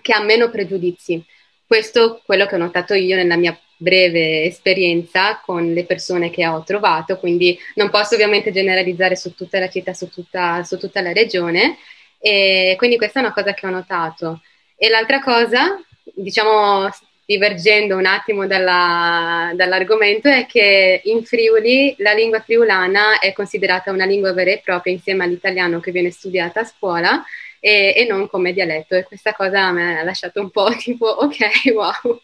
che 0.00 0.12
ha 0.14 0.22
meno 0.22 0.48
pregiudizi. 0.48 1.22
Questo 1.66 2.16
è 2.16 2.20
quello 2.24 2.46
che 2.46 2.54
ho 2.54 2.58
notato 2.58 2.94
io 2.94 3.14
nella 3.14 3.36
mia 3.36 3.60
breve 3.76 4.44
esperienza 4.44 5.40
con 5.44 5.72
le 5.72 5.84
persone 5.84 6.30
che 6.30 6.46
ho 6.46 6.62
trovato, 6.64 7.18
quindi 7.18 7.58
non 7.74 7.90
posso 7.90 8.14
ovviamente 8.14 8.52
generalizzare 8.52 9.16
su 9.16 9.34
tutta 9.34 9.58
la 9.58 9.68
città, 9.68 9.92
su 9.92 10.08
tutta, 10.08 10.62
su 10.64 10.78
tutta 10.78 11.00
la 11.00 11.12
regione, 11.12 11.78
e 12.18 12.74
quindi 12.78 12.96
questa 12.96 13.20
è 13.20 13.22
una 13.22 13.32
cosa 13.32 13.54
che 13.54 13.66
ho 13.66 13.70
notato. 13.70 14.40
E 14.76 14.88
l'altra 14.88 15.20
cosa, 15.20 15.80
diciamo 16.14 16.88
divergendo 17.26 17.96
un 17.96 18.06
attimo 18.06 18.46
dalla, 18.46 19.50
dall'argomento, 19.54 20.28
è 20.28 20.46
che 20.46 21.00
in 21.04 21.24
Friuli 21.24 21.94
la 21.98 22.12
lingua 22.12 22.40
friulana 22.40 23.18
è 23.18 23.32
considerata 23.32 23.90
una 23.90 24.04
lingua 24.04 24.32
vera 24.32 24.52
e 24.52 24.62
propria 24.64 24.92
insieme 24.92 25.24
all'italiano 25.24 25.80
che 25.80 25.90
viene 25.90 26.10
studiata 26.10 26.60
a 26.60 26.64
scuola 26.64 27.24
e, 27.58 27.94
e 27.96 28.06
non 28.06 28.28
come 28.28 28.52
dialetto 28.52 28.94
e 28.94 29.02
questa 29.02 29.32
cosa 29.32 29.72
mi 29.72 29.82
ha 29.82 30.04
lasciato 30.04 30.40
un 30.40 30.50
po' 30.50 30.68
tipo 30.78 31.06
ok, 31.06 31.38
wow. 31.74 32.20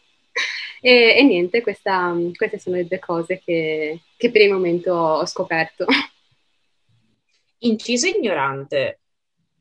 E, 0.85 1.15
e 1.17 1.23
niente, 1.23 1.63
questa, 1.63 2.13
queste 2.35 2.59
sono 2.59 2.75
le 2.75 2.87
due 2.89 2.99
cose 2.99 3.39
che, 3.39 4.01
che 4.17 4.31
per 4.33 4.43
il 4.43 4.53
momento 4.53 4.93
ho 4.93 5.27
scoperto. 5.27 5.87
Inciso 7.59 8.09
ignorante, 8.09 8.99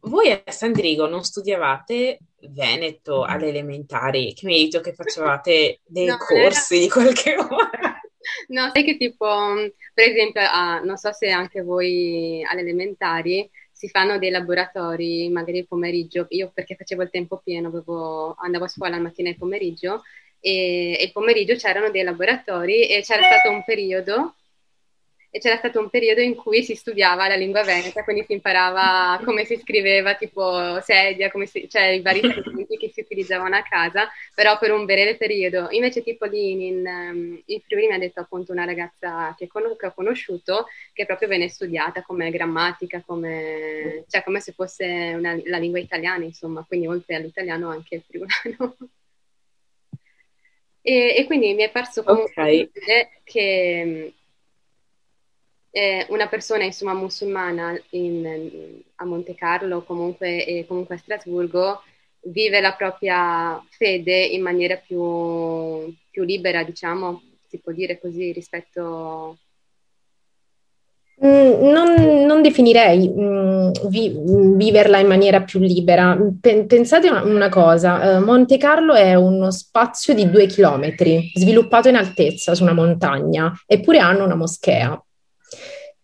voi 0.01 0.31
a 0.31 0.41
San 0.47 0.71
Drigo 0.71 1.07
non 1.07 1.23
studiavate 1.23 2.17
Veneto 2.49 3.23
alle 3.23 3.49
elementari, 3.49 4.33
che 4.33 4.47
mi 4.47 4.55
hai 4.55 4.63
detto 4.63 4.79
che 4.79 4.93
facevate 4.93 5.81
dei 5.85 6.07
no, 6.07 6.17
corsi 6.17 6.79
di 6.79 6.89
qualche 6.89 7.35
ora. 7.37 8.01
No, 8.47 8.71
sai 8.73 8.83
che 8.83 8.97
tipo, 8.97 9.27
per 9.93 10.09
esempio, 10.09 10.41
ah, 10.41 10.79
non 10.79 10.97
so 10.97 11.11
se 11.13 11.29
anche 11.29 11.61
voi 11.61 12.43
alle 12.49 12.61
elementari 12.61 13.47
si 13.71 13.89
fanno 13.89 14.17
dei 14.17 14.31
laboratori, 14.31 15.29
magari 15.29 15.59
il 15.59 15.67
pomeriggio, 15.67 16.25
io 16.29 16.51
perché 16.51 16.75
facevo 16.75 17.03
il 17.03 17.09
tempo 17.11 17.39
pieno, 17.43 17.67
avevo, 17.67 18.35
andavo 18.39 18.65
a 18.65 18.67
scuola 18.67 18.95
al 18.95 19.01
mattino 19.01 19.29
e 19.29 19.35
pomeriggio, 19.35 20.01
e, 20.41 20.97
e 20.99 21.03
il 21.03 21.11
pomeriggio 21.11 21.55
c'erano 21.55 21.91
dei 21.91 22.03
laboratori 22.03 22.87
e 22.87 23.01
c'era 23.01 23.23
stato 23.23 23.49
un 23.49 23.63
periodo 23.63 24.35
e 25.33 25.39
c'era 25.39 25.55
stato 25.55 25.79
un 25.79 25.89
periodo 25.89 26.19
in 26.19 26.35
cui 26.35 26.61
si 26.61 26.75
studiava 26.75 27.29
la 27.29 27.35
lingua 27.35 27.63
veneta, 27.63 28.03
quindi 28.03 28.25
si 28.25 28.33
imparava 28.33 29.17
come 29.23 29.45
si 29.45 29.55
scriveva 29.55 30.15
tipo 30.15 30.81
sedia, 30.81 31.31
come 31.31 31.45
si, 31.45 31.69
cioè 31.69 31.83
i 31.83 32.01
vari 32.01 32.19
strumenti 32.29 32.75
che 32.75 32.91
si 32.93 32.99
utilizzavano 32.99 33.55
a 33.55 33.61
casa, 33.61 34.09
però 34.35 34.59
per 34.59 34.73
un 34.73 34.83
breve 34.83 35.15
periodo. 35.15 35.69
Invece 35.69 36.03
tipo 36.03 36.25
lì 36.25 36.67
in, 36.67 37.41
in 37.45 37.61
Friuli 37.61 37.87
mi 37.87 37.93
ha 37.93 37.97
detto 37.97 38.19
appunto 38.19 38.51
una 38.51 38.65
ragazza 38.65 39.33
che, 39.37 39.47
con, 39.47 39.73
che, 39.77 39.85
ho 39.85 39.93
conosciuto 39.93 40.67
che 40.91 41.05
proprio 41.05 41.29
venne 41.29 41.47
studiata 41.47 42.01
come 42.01 42.29
grammatica, 42.29 43.01
come, 43.05 44.03
cioè 44.09 44.23
come 44.23 44.41
se 44.41 44.51
fosse 44.51 45.13
una, 45.15 45.39
la 45.45 45.57
lingua 45.57 45.79
italiana, 45.79 46.25
insomma, 46.25 46.65
quindi 46.67 46.87
oltre 46.87 47.15
all'italiano 47.15 47.69
anche 47.69 47.95
il 47.95 48.03
friulano. 48.05 48.75
E, 50.81 51.15
e, 51.17 51.25
quindi 51.25 51.53
mi 51.53 51.63
è 51.63 51.69
parso 51.69 52.03
comunque 52.03 52.31
okay. 52.41 52.69
che 53.23 54.13
eh, 55.69 56.05
una 56.09 56.27
persona 56.27 56.63
insomma 56.63 56.93
musulmana 56.93 57.79
in, 57.91 58.81
a 58.95 59.05
Monte 59.05 59.35
Carlo 59.35 59.83
comunque, 59.83 60.45
e 60.45 60.65
comunque 60.67 60.95
a 60.95 60.97
Strasburgo 60.97 61.83
vive 62.23 62.61
la 62.61 62.73
propria 62.73 63.63
fede 63.69 64.25
in 64.25 64.41
maniera 64.41 64.75
più, 64.75 65.93
più 66.09 66.23
libera, 66.23 66.63
diciamo, 66.63 67.21
si 67.47 67.59
può 67.59 67.71
dire 67.71 67.99
così, 67.99 68.31
rispetto 68.31 69.37
Mm, 69.50 69.50
non, 71.27 72.25
non, 72.25 72.41
definirei 72.41 73.07
mm, 73.09 73.69
vi, 73.89 74.11
viverla 74.55 74.97
in 74.97 75.07
maniera 75.07 75.41
più 75.43 75.59
libera. 75.59 76.17
Pensate 76.39 77.09
una, 77.09 77.23
una 77.23 77.49
cosa, 77.49 78.17
uh, 78.17 78.23
Monte 78.23 78.57
Carlo 78.57 78.93
è 78.93 79.13
uno 79.13 79.51
spazio 79.51 80.15
di 80.15 80.29
due 80.29 80.47
chilometri, 80.47 81.31
sviluppato 81.35 81.89
in 81.89 81.95
altezza 81.95 82.55
su 82.55 82.63
una 82.63 82.73
montagna, 82.73 83.53
eppure 83.67 83.99
hanno 83.99 84.25
una 84.25 84.35
moschea. 84.35 84.99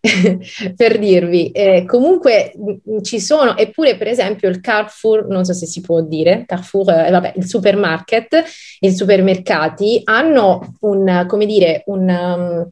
per 0.76 0.98
dirvi, 1.00 1.50
eh, 1.50 1.84
comunque 1.84 2.52
mh, 2.54 3.02
ci 3.02 3.18
sono, 3.18 3.56
eppure 3.56 3.96
per 3.96 4.06
esempio 4.06 4.48
il 4.48 4.60
Carrefour, 4.60 5.26
non 5.26 5.44
so 5.44 5.52
se 5.52 5.66
si 5.66 5.80
può 5.80 6.00
dire, 6.02 6.44
Carrefour, 6.46 6.90
eh, 6.90 7.10
vabbè, 7.10 7.32
il 7.34 7.46
supermarket, 7.46 8.44
i 8.80 8.94
supermercati 8.94 10.00
hanno 10.04 10.76
un, 10.80 11.24
come 11.26 11.46
dire, 11.46 11.82
un... 11.86 12.08
Um, 12.08 12.68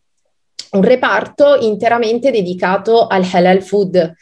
un 0.73 0.83
reparto 0.83 1.57
interamente 1.61 2.31
dedicato 2.31 3.07
al 3.07 3.27
halal 3.31 3.63
food. 3.63 4.15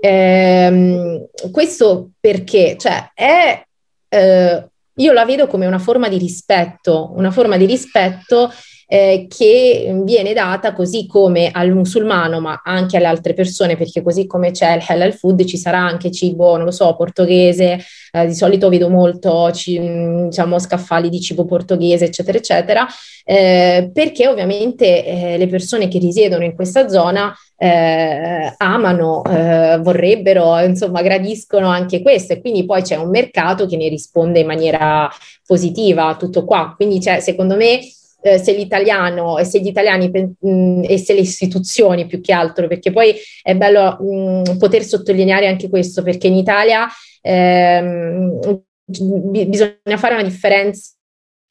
Eh, 0.00 1.28
questo 1.50 2.10
perché, 2.18 2.76
cioè, 2.78 3.10
è, 3.14 3.64
eh, 4.08 4.68
io 4.98 5.12
la 5.12 5.24
vedo 5.24 5.46
come 5.46 5.66
una 5.66 5.78
forma 5.78 6.08
di 6.08 6.18
rispetto, 6.18 7.12
una 7.14 7.30
forma 7.30 7.56
di 7.56 7.66
rispetto 7.66 8.50
eh, 8.86 9.26
che 9.28 10.00
viene 10.04 10.32
data 10.32 10.72
così 10.72 11.06
come 11.06 11.50
al 11.52 11.72
musulmano, 11.72 12.40
ma 12.40 12.62
anche 12.64 12.96
alle 12.96 13.06
altre 13.06 13.34
persone, 13.34 13.76
perché 13.76 14.02
così 14.02 14.26
come 14.26 14.52
c'è 14.52 14.76
il 14.76 14.84
halal 14.86 15.12
food 15.12 15.44
ci 15.44 15.56
sarà 15.56 15.78
anche 15.78 16.10
cibo, 16.10 16.56
non 16.56 16.66
lo 16.66 16.70
so, 16.70 16.94
portoghese, 16.94 17.78
eh, 18.12 18.26
di 18.26 18.34
solito 18.34 18.68
vedo 18.68 18.88
molto 18.88 19.50
ci, 19.52 19.78
diciamo 19.78 20.58
scaffali 20.58 21.08
di 21.08 21.20
cibo 21.20 21.44
portoghese, 21.44 22.06
eccetera, 22.06 22.38
eccetera, 22.38 22.86
eh, 23.24 23.90
perché 23.92 24.28
ovviamente 24.28 25.04
eh, 25.04 25.36
le 25.36 25.46
persone 25.48 25.88
che 25.88 25.98
risiedono 25.98 26.44
in 26.44 26.54
questa 26.54 26.88
zona 26.88 27.34
eh, 27.58 28.54
amano, 28.58 29.22
eh, 29.24 29.78
vorrebbero, 29.80 30.58
insomma, 30.60 31.02
gradiscono 31.02 31.68
anche 31.68 32.02
questo. 32.02 32.34
E 32.34 32.40
quindi 32.40 32.64
poi 32.64 32.82
c'è 32.82 32.96
un 32.96 33.10
mercato 33.10 33.66
che 33.66 33.76
ne 33.76 33.88
risponde 33.88 34.40
in 34.40 34.46
maniera 34.46 35.10
positiva, 35.46 36.16
tutto 36.18 36.44
qua. 36.44 36.74
Quindi 36.76 36.98
c'è, 37.00 37.20
secondo 37.20 37.56
me, 37.56 37.80
eh, 38.26 38.38
se 38.38 38.52
l'italiano 38.52 39.38
e 39.38 39.44
se 39.44 39.60
gli 39.60 39.68
italiani 39.68 40.08
mh, 40.08 40.48
mm, 40.48 40.82
e 40.84 40.98
se 40.98 41.14
le 41.14 41.20
istituzioni 41.20 42.06
più 42.06 42.20
che 42.20 42.32
altro, 42.32 42.66
perché 42.66 42.90
poi 42.90 43.14
è 43.42 43.54
bello 43.54 43.98
mh, 44.00 44.50
mm, 44.52 44.58
poter 44.58 44.82
sottolineare 44.82 45.46
anche 45.46 45.68
questo, 45.68 46.02
perché 46.02 46.26
in 46.26 46.34
Italia 46.34 46.86
ehm, 47.22 48.40
bisogna 48.84 49.96
fare 49.96 50.14
una 50.14 50.22
differenza 50.22 50.90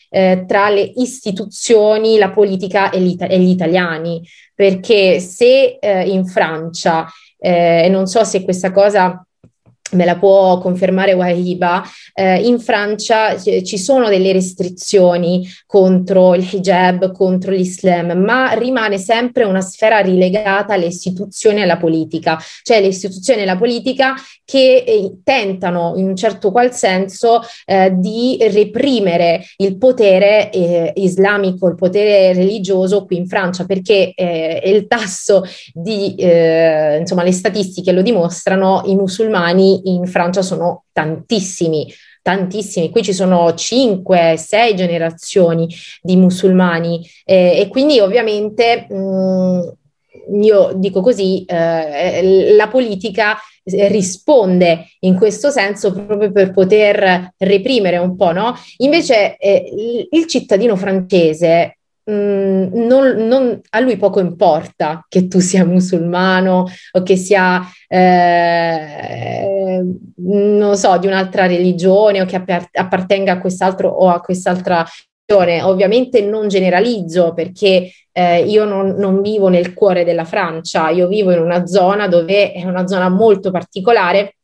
eh, 0.09 0.45
tra 0.47 0.69
le 0.69 0.91
istituzioni, 0.95 2.17
la 2.17 2.31
politica 2.31 2.89
e, 2.89 2.97
e 2.97 3.39
gli 3.39 3.49
italiani, 3.49 4.21
perché 4.53 5.19
se 5.19 5.77
eh, 5.79 6.09
in 6.09 6.25
Francia, 6.25 7.07
eh, 7.37 7.83
e 7.85 7.89
non 7.89 8.07
so 8.07 8.23
se 8.23 8.43
questa 8.43 8.71
cosa 8.71 9.24
me 9.95 10.05
la 10.05 10.17
può 10.17 10.59
confermare 10.59 11.13
Wahiba, 11.13 11.83
eh, 12.13 12.41
in 12.47 12.59
Francia 12.59 13.37
ci 13.37 13.77
sono 13.77 14.09
delle 14.09 14.31
restrizioni 14.31 15.47
contro 15.65 16.35
il 16.35 16.47
hijab, 16.49 17.11
contro 17.11 17.51
l'Islam, 17.51 18.11
ma 18.17 18.53
rimane 18.53 18.97
sempre 18.97 19.43
una 19.43 19.61
sfera 19.61 19.99
rilegata 19.99 20.73
alle 20.73 20.85
istituzioni 20.85 21.59
e 21.59 21.63
alla 21.63 21.77
politica, 21.77 22.39
cioè 22.63 22.81
le 22.81 22.87
istituzioni 22.87 23.41
e 23.41 23.45
la 23.45 23.57
politica 23.57 24.13
che 24.43 24.83
eh, 24.85 25.17
tentano 25.23 25.93
in 25.97 26.07
un 26.07 26.15
certo 26.15 26.51
qual 26.51 26.73
senso 26.73 27.41
eh, 27.65 27.91
di 27.95 28.37
reprimere 28.39 29.43
il 29.57 29.77
potere 29.77 30.51
eh, 30.51 30.93
islamico, 30.95 31.67
il 31.67 31.75
potere 31.75 32.33
religioso 32.33 33.05
qui 33.05 33.17
in 33.17 33.27
Francia, 33.27 33.65
perché 33.65 34.13
eh, 34.13 34.61
il 34.65 34.87
tasso 34.87 35.43
di, 35.73 36.15
eh, 36.15 36.97
insomma, 36.99 37.23
le 37.23 37.31
statistiche 37.31 37.91
lo 37.91 38.01
dimostrano, 38.01 38.83
i 38.85 38.95
musulmani 38.95 39.81
in 39.85 40.05
Francia 40.05 40.41
sono 40.41 40.85
tantissimi, 40.91 41.91
tantissimi. 42.21 42.89
Qui 42.89 43.03
ci 43.03 43.13
sono 43.13 43.53
5, 43.53 44.35
6 44.37 44.75
generazioni 44.75 45.67
di 46.01 46.15
musulmani 46.15 47.07
eh, 47.23 47.59
e 47.59 47.67
quindi 47.67 47.99
ovviamente 47.99 48.87
mh, 48.89 50.41
io 50.41 50.71
dico 50.75 51.01
così, 51.01 51.45
eh, 51.45 52.53
la 52.55 52.67
politica 52.67 53.37
risponde 53.63 54.89
in 54.99 55.15
questo 55.15 55.49
senso 55.49 55.91
proprio 55.91 56.31
per 56.31 56.51
poter 56.51 57.33
reprimere 57.37 57.97
un 57.97 58.15
po', 58.15 58.31
no? 58.31 58.53
Invece 58.77 59.37
eh, 59.37 60.07
il 60.11 60.27
cittadino 60.27 60.75
francese 60.75 61.74
Mm, 62.09 62.85
non, 62.85 63.25
non, 63.27 63.59
a 63.71 63.79
lui 63.79 63.97
poco 63.97 64.19
importa 64.19 65.03
che 65.09 65.27
tu 65.27 65.39
sia 65.39 65.65
musulmano 65.65 66.65
o 66.91 67.01
che 67.01 67.15
sia, 67.15 67.61
eh, 67.87 69.83
non 70.17 70.77
so, 70.77 70.97
di 70.99 71.07
un'altra 71.07 71.47
religione 71.47 72.21
o 72.21 72.25
che 72.25 72.35
appartenga 72.35 73.33
a 73.33 73.39
quest'altro 73.39 73.89
o 73.89 74.09
a 74.09 74.21
quest'altra 74.21 74.85
religione. 75.25 75.63
Ovviamente 75.63 76.21
non 76.21 76.47
generalizzo 76.47 77.33
perché 77.33 77.91
eh, 78.11 78.43
io 78.43 78.65
non, 78.65 78.95
non 78.97 79.21
vivo 79.21 79.47
nel 79.47 79.73
cuore 79.73 80.03
della 80.03 80.25
Francia, 80.25 80.89
io 80.89 81.07
vivo 81.07 81.31
in 81.31 81.39
una 81.39 81.65
zona 81.65 82.07
dove 82.07 82.51
è 82.51 82.63
una 82.65 82.85
zona 82.85 83.09
molto 83.09 83.49
particolare, 83.49 84.35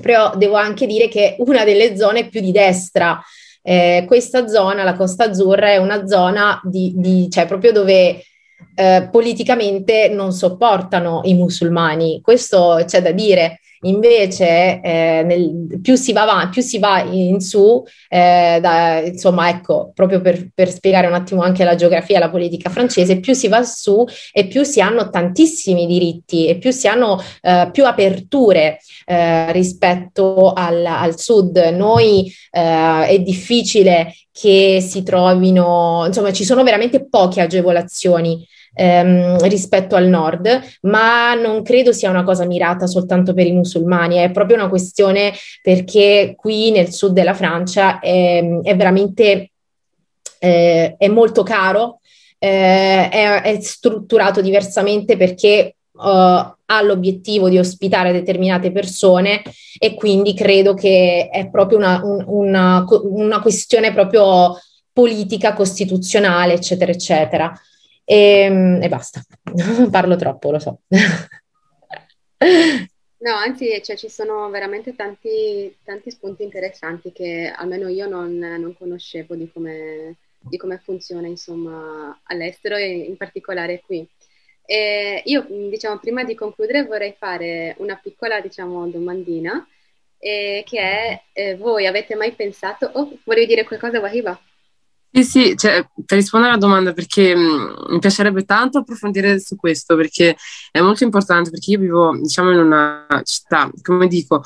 però 0.00 0.34
devo 0.36 0.56
anche 0.56 0.86
dire 0.86 1.06
che 1.06 1.36
è 1.36 1.36
una 1.38 1.64
delle 1.64 1.96
zone 1.96 2.28
più 2.28 2.40
di 2.40 2.50
destra 2.50 3.22
eh, 3.68 4.04
questa 4.06 4.46
zona, 4.46 4.84
la 4.84 4.94
Costa 4.94 5.24
Azzurra, 5.24 5.70
è 5.70 5.76
una 5.76 6.06
zona 6.06 6.60
di, 6.62 6.92
di 6.94 7.28
cioè 7.28 7.46
proprio 7.46 7.72
dove 7.72 8.22
eh, 8.76 9.08
politicamente 9.10 10.08
non 10.08 10.32
sopportano 10.32 11.22
i 11.24 11.34
musulmani. 11.34 12.20
Questo 12.22 12.80
c'è 12.86 13.02
da 13.02 13.10
dire. 13.10 13.60
Invece, 13.82 14.80
eh, 14.80 15.22
nel, 15.24 15.80
più 15.82 15.96
si 15.96 16.12
va 16.12 16.22
avanti, 16.22 16.50
più 16.50 16.62
si 16.62 16.78
va 16.78 17.02
in 17.02 17.40
su, 17.40 17.82
eh, 18.08 18.58
da, 18.60 19.00
insomma, 19.00 19.48
ecco, 19.48 19.92
proprio 19.94 20.20
per, 20.20 20.48
per, 20.54 20.70
spiegare 20.70 21.06
un 21.06 21.14
attimo 21.14 21.42
anche 21.42 21.64
la 21.64 21.74
geografia 21.74 22.16
e 22.16 22.20
la 22.20 22.30
politica 22.30 22.70
francese, 22.70 23.20
più 23.20 23.34
si 23.34 23.48
va 23.48 23.62
su 23.62 24.04
e 24.32 24.46
più 24.46 24.62
si 24.62 24.80
hanno 24.80 25.10
tantissimi 25.10 25.86
diritti 25.86 26.46
e 26.46 26.58
più 26.58 26.70
si 26.70 26.88
hanno 26.88 27.22
eh, 27.42 27.68
più 27.72 27.84
aperture 27.84 28.78
eh, 29.04 29.52
rispetto 29.52 30.52
al, 30.52 30.84
al, 30.84 31.18
sud. 31.18 31.56
Noi 31.56 32.32
eh, 32.50 33.06
è 33.06 33.18
difficile 33.20 34.14
che 34.32 34.80
si 34.80 35.02
trovino, 35.02 36.04
insomma, 36.06 36.32
ci 36.32 36.44
sono 36.44 36.62
veramente 36.62 37.08
poche 37.08 37.40
agevolazioni 37.40 38.46
ehm, 38.76 39.48
rispetto 39.48 39.96
al 39.96 40.06
nord, 40.06 40.60
ma 40.82 41.34
non 41.34 41.62
credo 41.62 41.92
sia 41.92 42.10
una 42.10 42.22
cosa 42.22 42.44
mirata 42.44 42.86
soltanto 42.86 43.32
per 43.32 43.46
i 43.46 43.52
musulmani, 43.52 44.16
è 44.16 44.30
proprio 44.30 44.56
una 44.56 44.68
questione 44.68 45.32
perché 45.62 46.34
qui 46.36 46.70
nel 46.70 46.92
sud 46.92 47.12
della 47.12 47.34
Francia 47.34 47.98
è, 47.98 48.44
è 48.62 48.76
veramente 48.76 49.50
eh, 50.38 50.94
è 50.98 51.08
molto 51.08 51.42
caro, 51.42 52.00
eh, 52.38 53.08
è, 53.08 53.40
è, 53.42 53.60
strutturato 53.60 54.42
diversamente 54.42 55.16
perché 55.16 55.76
uh, 55.92 56.00
ha 56.02 56.82
l'obiettivo 56.82 57.48
di 57.48 57.58
ospitare 57.58 58.12
determinate 58.12 58.70
persone 58.70 59.42
e 59.78 59.94
quindi 59.94 60.34
credo 60.34 60.74
che 60.74 61.30
è 61.32 61.48
proprio 61.48 61.78
una, 61.78 62.02
un, 62.04 62.22
una, 62.26 62.84
una 63.04 63.40
questione 63.40 63.94
proprio 63.94 64.58
politica, 64.92 65.54
costituzionale, 65.54 66.54
eccetera, 66.54 66.92
eccetera. 66.92 67.52
E, 68.08 68.14
ehm, 68.14 68.82
e 68.82 68.88
basta, 68.88 69.20
parlo 69.90 70.14
troppo, 70.16 70.52
lo 70.52 70.58
so. 70.60 70.80
No, 73.18 73.34
anzi, 73.34 73.82
cioè, 73.82 73.96
ci 73.96 74.08
sono 74.08 74.48
veramente 74.50 74.94
tanti, 74.94 75.74
tanti, 75.82 76.10
spunti 76.10 76.44
interessanti 76.44 77.10
che 77.12 77.52
almeno 77.52 77.88
io 77.88 78.06
non, 78.06 78.36
non 78.36 78.76
conoscevo 78.76 79.34
di 79.34 79.50
come, 79.50 80.16
di 80.38 80.56
come, 80.56 80.78
funziona, 80.78 81.26
insomma, 81.26 82.20
all'estero 82.24 82.76
e 82.76 82.86
in 82.86 83.16
particolare 83.16 83.80
qui. 83.84 84.06
E 84.64 85.22
io, 85.24 85.44
diciamo, 85.48 85.98
prima 85.98 86.22
di 86.24 86.34
concludere 86.36 86.84
vorrei 86.84 87.14
fare 87.18 87.74
una 87.78 87.96
piccola, 87.96 88.40
diciamo, 88.40 88.86
domandina, 88.88 89.66
eh, 90.18 90.62
che 90.66 90.80
è, 90.80 91.22
eh, 91.32 91.56
voi 91.56 91.86
avete 91.86 92.14
mai 92.14 92.32
pensato, 92.32 92.88
oh, 92.92 93.18
volevi 93.24 93.46
dire 93.46 93.64
qualcosa, 93.64 93.98
Wahiba? 93.98 94.38
Sì, 95.16 95.24
sì, 95.24 95.56
cioè, 95.56 95.88
per 96.04 96.18
rispondere 96.18 96.52
alla 96.52 96.60
domanda, 96.60 96.92
perché 96.92 97.34
mh, 97.34 97.40
mm, 97.40 97.92
mi 97.92 97.98
piacerebbe 98.00 98.44
tanto 98.44 98.78
approfondire 98.78 99.40
su 99.40 99.56
questo, 99.56 99.96
perché 99.96 100.36
è 100.70 100.80
molto 100.82 101.04
importante, 101.04 101.48
perché 101.48 101.70
io 101.70 101.78
vivo, 101.78 102.18
diciamo, 102.20 102.50
in 102.50 102.58
una 102.58 103.06
città, 103.24 103.70
come 103.80 104.08
dico, 104.08 104.42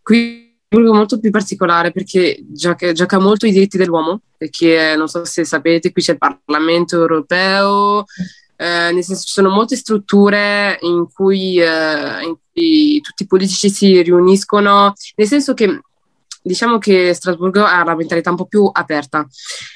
qui 0.00 0.50
molto 0.70 1.20
più 1.20 1.30
particolare 1.30 1.92
perché 1.92 2.42
gioca, 2.48 2.92
gioca 2.92 3.18
molto 3.18 3.46
i 3.46 3.52
diritti 3.52 3.76
dell'uomo, 3.76 4.22
perché 4.36 4.94
non 4.96 5.08
so 5.08 5.26
se 5.26 5.44
sapete, 5.44 5.92
qui 5.92 6.00
c'è 6.00 6.12
il 6.12 6.18
Parlamento 6.18 6.96
europeo, 6.96 8.04
eh, 8.56 8.92
nel 8.92 9.04
senso 9.04 9.26
ci 9.26 9.32
sono 9.34 9.50
molte 9.50 9.76
strutture 9.76 10.78
in 10.80 11.06
cui, 11.12 11.58
eh, 11.60 12.22
in 12.24 12.34
cui 12.50 12.98
tutti 13.02 13.24
i 13.24 13.26
politici 13.26 13.68
si 13.68 14.00
riuniscono, 14.00 14.94
nel 15.16 15.26
senso 15.26 15.52
che 15.52 15.80
diciamo 16.44 16.76
che 16.76 17.14
Strasburgo 17.14 17.64
ha 17.64 17.80
una 17.80 17.96
mentalità 17.96 18.28
un 18.30 18.36
po' 18.36 18.44
più 18.44 18.68
aperta. 18.70 19.26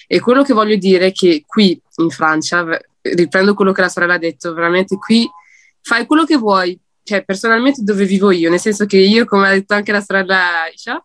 E 0.06 0.20
quello 0.20 0.42
che 0.42 0.52
voglio 0.52 0.76
dire 0.76 1.06
è 1.06 1.12
che 1.12 1.44
qui 1.46 1.80
in 1.96 2.10
Francia, 2.10 2.66
riprendo 3.00 3.54
quello 3.54 3.72
che 3.72 3.80
la 3.80 3.88
sorella 3.88 4.14
ha 4.14 4.18
detto, 4.18 4.52
veramente 4.52 4.96
qui 4.96 5.28
fai 5.80 6.06
quello 6.06 6.24
che 6.24 6.36
vuoi. 6.36 6.78
Cioè, 7.02 7.24
personalmente 7.24 7.82
dove 7.82 8.04
vivo 8.04 8.30
io, 8.30 8.50
nel 8.50 8.60
senso 8.60 8.84
che 8.84 8.98
io, 8.98 9.24
come 9.24 9.48
ha 9.48 9.52
detto 9.52 9.72
anche 9.72 9.92
la 9.92 10.02
sorella 10.02 10.68
Isha, 10.70 11.02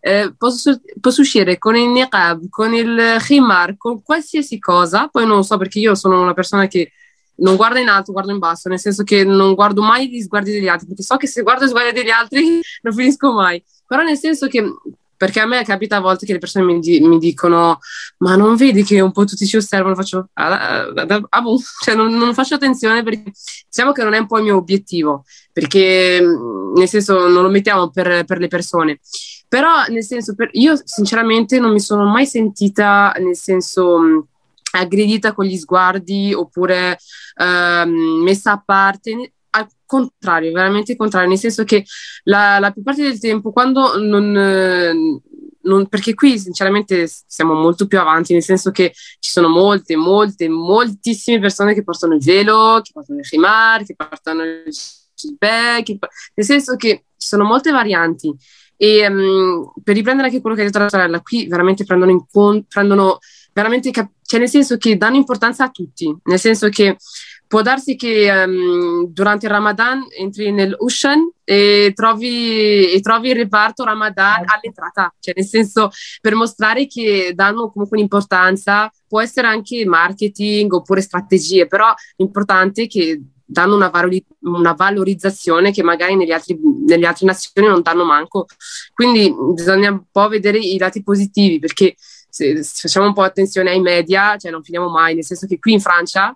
eh, 0.00 0.34
posso, 0.36 0.78
posso, 1.00 1.22
uscire 1.22 1.56
con 1.56 1.76
il 1.76 1.88
niqab, 1.88 2.50
con 2.50 2.74
il 2.74 3.16
khimar, 3.18 3.78
con 3.78 4.02
qualsiasi 4.02 4.58
cosa, 4.58 5.08
poi 5.08 5.26
non 5.26 5.44
so 5.44 5.56
perché 5.56 5.78
io 5.78 5.94
sono 5.94 6.20
una 6.20 6.34
persona 6.34 6.66
che 6.66 6.92
non 7.36 7.56
guarda 7.56 7.78
in 7.78 7.88
alto, 7.88 8.12
guardo 8.12 8.32
in 8.32 8.38
basso, 8.38 8.68
nel 8.68 8.78
senso 8.78 9.02
che 9.02 9.24
non 9.24 9.54
guardo 9.54 9.80
mai 9.80 10.10
gli 10.10 10.20
sguardi 10.20 10.52
degli 10.52 10.68
altri, 10.68 10.88
perché 10.88 11.02
so 11.02 11.16
che 11.16 11.26
se 11.26 11.40
guardo 11.40 11.64
gli 11.64 11.68
sguardi 11.68 11.92
degli 11.92 12.10
altri 12.10 12.60
non 12.82 12.94
finisco 12.94 13.32
mai. 13.32 13.62
Però 13.86 14.02
nel 14.02 14.18
senso 14.18 14.48
che 14.48 14.62
perché 15.16 15.40
a 15.40 15.46
me 15.46 15.64
capita 15.64 15.96
a 15.96 16.00
volte 16.00 16.26
che 16.26 16.32
le 16.32 16.38
persone 16.38 16.64
mi, 16.64 16.78
di- 16.78 17.00
mi, 17.00 17.18
dicono 17.18 17.78
ma 18.18 18.36
non 18.36 18.56
vedi 18.56 18.84
che 18.84 19.00
un 19.00 19.12
po' 19.12 19.24
tutti 19.24 19.46
ci 19.46 19.56
osservano 19.56 19.94
faccio 19.94 20.28
ah, 20.34 20.88
ah, 20.88 21.26
ah, 21.28 21.40
boh. 21.40 21.58
cioè 21.82 21.94
non, 21.94 22.14
non, 22.16 22.34
faccio 22.34 22.54
attenzione 22.54 23.02
perché 23.02 23.32
diciamo 23.68 23.92
che 23.92 24.02
non 24.02 24.14
è 24.14 24.18
un 24.18 24.26
po' 24.26 24.38
il 24.38 24.44
mio 24.44 24.56
obiettivo 24.56 25.24
perché 25.52 26.20
nel 26.20 26.88
senso 26.88 27.28
non 27.28 27.42
lo 27.42 27.48
mettiamo 27.48 27.90
per, 27.90 28.24
per 28.24 28.38
le 28.38 28.48
persone 28.48 29.00
però 29.48 29.84
nel 29.88 30.04
senso 30.04 30.34
per, 30.34 30.50
io 30.52 30.78
sinceramente 30.84 31.58
non 31.58 31.72
mi 31.72 31.80
sono 31.80 32.04
mai 32.04 32.26
sentita 32.26 33.14
nel 33.18 33.36
senso 33.36 34.26
aggredita 34.72 35.32
con 35.32 35.44
gli 35.46 35.56
sguardi 35.56 36.34
oppure 36.34 36.98
ehm, 37.36 38.22
messa 38.22 38.52
a 38.52 38.62
parte 38.64 39.32
al 39.56 39.68
contrario, 39.84 40.52
veramente 40.52 40.92
il 40.92 40.98
contrario, 40.98 41.28
nel 41.28 41.38
senso 41.38 41.64
che 41.64 41.84
la, 42.24 42.58
la 42.58 42.70
più 42.70 42.82
parte 42.82 43.02
del 43.02 43.18
tempo 43.18 43.52
quando 43.52 43.98
non, 43.98 44.32
non, 45.62 45.86
perché 45.88 46.14
qui 46.14 46.38
sinceramente 46.38 47.08
siamo 47.26 47.54
molto 47.54 47.86
più 47.86 47.98
avanti, 47.98 48.32
nel 48.32 48.42
senso 48.42 48.70
che 48.70 48.92
ci 49.18 49.30
sono 49.30 49.48
molte, 49.48 49.96
molte, 49.96 50.48
moltissime 50.48 51.40
persone 51.40 51.74
che 51.74 51.84
portano 51.84 52.14
il 52.14 52.22
velo, 52.22 52.80
che 52.82 52.90
portano 52.92 53.18
il 53.18 53.26
rimar, 53.30 53.84
che 53.84 53.94
portano 53.94 54.42
il 54.42 55.36
back, 55.38 55.96
nel 56.34 56.46
senso 56.46 56.76
che 56.76 57.04
ci 57.16 57.28
sono 57.28 57.44
molte 57.44 57.70
varianti. 57.70 58.34
E 58.78 59.06
um, 59.06 59.72
per 59.82 59.94
riprendere 59.94 60.28
anche 60.28 60.42
quello 60.42 60.54
che 60.54 60.62
ha 60.62 60.66
detto 60.66 60.78
la 60.78 60.90
sorella, 60.90 61.20
qui 61.20 61.46
veramente 61.46 61.84
prendono 61.84 62.10
in 62.10 62.64
prendono 62.68 63.18
veramente, 63.54 63.90
cap- 63.90 64.12
cioè 64.22 64.38
nel 64.38 64.50
senso 64.50 64.76
che 64.76 64.98
danno 64.98 65.16
importanza 65.16 65.64
a 65.64 65.70
tutti, 65.70 66.14
nel 66.24 66.38
senso 66.38 66.68
che 66.68 66.98
può 67.46 67.62
darsi 67.62 67.96
che 67.96 68.30
um, 68.30 69.06
durante 69.08 69.46
il 69.46 69.52
Ramadan 69.52 70.04
entri 70.18 70.52
nell'Ushan 70.52 71.30
e 71.44 71.92
trovi, 71.94 72.90
e 72.90 73.00
trovi 73.00 73.30
il 73.30 73.36
reparto 73.36 73.84
Ramadan 73.84 74.38
certo. 74.38 74.52
all'entrata, 74.54 75.14
cioè 75.20 75.34
nel 75.36 75.46
senso 75.46 75.90
per 76.20 76.34
mostrare 76.34 76.86
che 76.86 77.32
danno 77.34 77.70
comunque 77.70 77.96
un'importanza, 77.96 78.90
può 79.06 79.20
essere 79.20 79.46
anche 79.46 79.84
marketing 79.86 80.72
oppure 80.72 81.00
strategie, 81.00 81.66
però 81.66 81.92
l'importante 82.16 82.82
è 82.82 82.86
che 82.88 83.20
danno 83.48 83.76
una, 83.76 83.88
valori- 83.88 84.24
una 84.40 84.72
valorizzazione 84.72 85.70
che 85.70 85.84
magari 85.84 86.16
negli 86.16 86.32
altri, 86.32 86.58
nelle 86.84 87.06
altre 87.06 87.26
nazioni 87.26 87.68
non 87.68 87.80
danno 87.80 88.04
manco. 88.04 88.46
Quindi 88.92 89.32
bisogna 89.54 89.90
un 89.90 90.02
po' 90.10 90.28
vedere 90.28 90.58
i 90.58 90.76
lati 90.78 91.02
positivi, 91.04 91.60
perché 91.60 91.94
se, 92.28 92.62
se 92.64 92.72
facciamo 92.80 93.06
un 93.06 93.14
po' 93.14 93.22
attenzione 93.22 93.70
ai 93.70 93.80
media, 93.80 94.36
cioè 94.36 94.50
non 94.50 94.64
finiamo 94.64 94.88
mai, 94.88 95.14
nel 95.14 95.24
senso 95.24 95.46
che 95.46 95.60
qui 95.60 95.74
in 95.74 95.80
Francia 95.80 96.34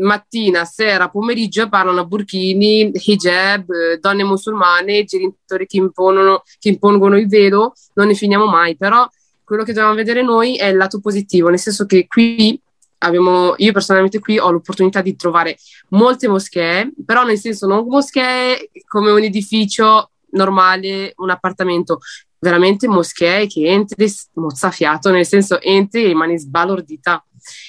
mattina, 0.00 0.64
sera, 0.64 1.08
pomeriggio 1.08 1.68
parlano 1.68 2.00
a 2.00 2.04
burkini, 2.04 2.90
hijab, 2.92 3.70
eh, 3.70 3.98
donne 3.98 4.24
musulmane, 4.24 5.04
genitori 5.04 5.66
che, 5.66 5.76
imponono, 5.76 6.42
che 6.58 6.70
impongono 6.70 7.16
il 7.16 7.28
velo, 7.28 7.74
non 7.94 8.08
ne 8.08 8.14
finiamo 8.14 8.46
mai, 8.46 8.76
però 8.76 9.08
quello 9.44 9.62
che 9.62 9.72
dobbiamo 9.72 9.94
vedere 9.94 10.22
noi 10.22 10.56
è 10.56 10.66
il 10.66 10.76
lato 10.76 11.00
positivo, 11.00 11.48
nel 11.48 11.58
senso 11.58 11.86
che 11.86 12.06
qui 12.06 12.60
abbiamo, 12.98 13.54
io 13.58 13.72
personalmente 13.72 14.18
qui 14.18 14.38
ho 14.38 14.50
l'opportunità 14.50 15.02
di 15.02 15.14
trovare 15.16 15.58
molte 15.90 16.28
moschee, 16.28 16.92
però 17.04 17.24
nel 17.24 17.38
senso 17.38 17.66
non 17.66 17.86
moschee 17.86 18.70
come 18.86 19.10
un 19.10 19.22
edificio 19.22 20.10
normale, 20.30 21.12
un 21.16 21.30
appartamento, 21.30 22.00
veramente 22.38 22.88
moschee 22.88 23.46
che 23.46 23.66
entri 23.66 24.10
mozzafiato, 24.34 25.10
nel 25.10 25.26
senso 25.26 25.60
entri 25.60 26.04
e 26.04 26.06
rimani 26.08 26.38
sbalordita. 26.38 27.24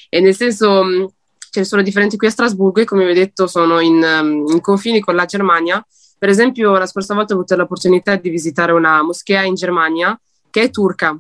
E 0.10 0.22
nel 0.22 0.36
senso 0.36 1.15
ce 1.56 1.62
ne 1.62 1.66
sono 1.66 1.82
differenti 1.82 2.18
qui 2.18 2.28
a 2.28 2.32
Strasburgo 2.32 2.82
e 2.82 2.84
come 2.84 3.06
vi 3.06 3.12
ho 3.12 3.14
detto 3.14 3.48
sono 3.48 3.80
in, 3.80 4.04
um, 4.04 4.46
in 4.52 4.60
confini 4.60 5.00
con 5.00 5.16
la 5.16 5.24
Germania. 5.24 5.86
Per 6.18 6.28
esempio, 6.28 6.78
la 6.78 6.86
scorsa 6.86 7.14
volta 7.14 7.34
ho 7.34 7.38
avuto 7.38 7.56
l'opportunità 7.56 8.18
di 8.18 8.30
visitare 8.30 8.74
una 8.74 9.02
moschea 9.02 9.44
in 9.44 9.56
Germania 9.56 10.20
che 10.50 10.64
è 10.64 10.70
turca, 10.70 11.18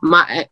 ma 0.00 0.26
eh, 0.26 0.50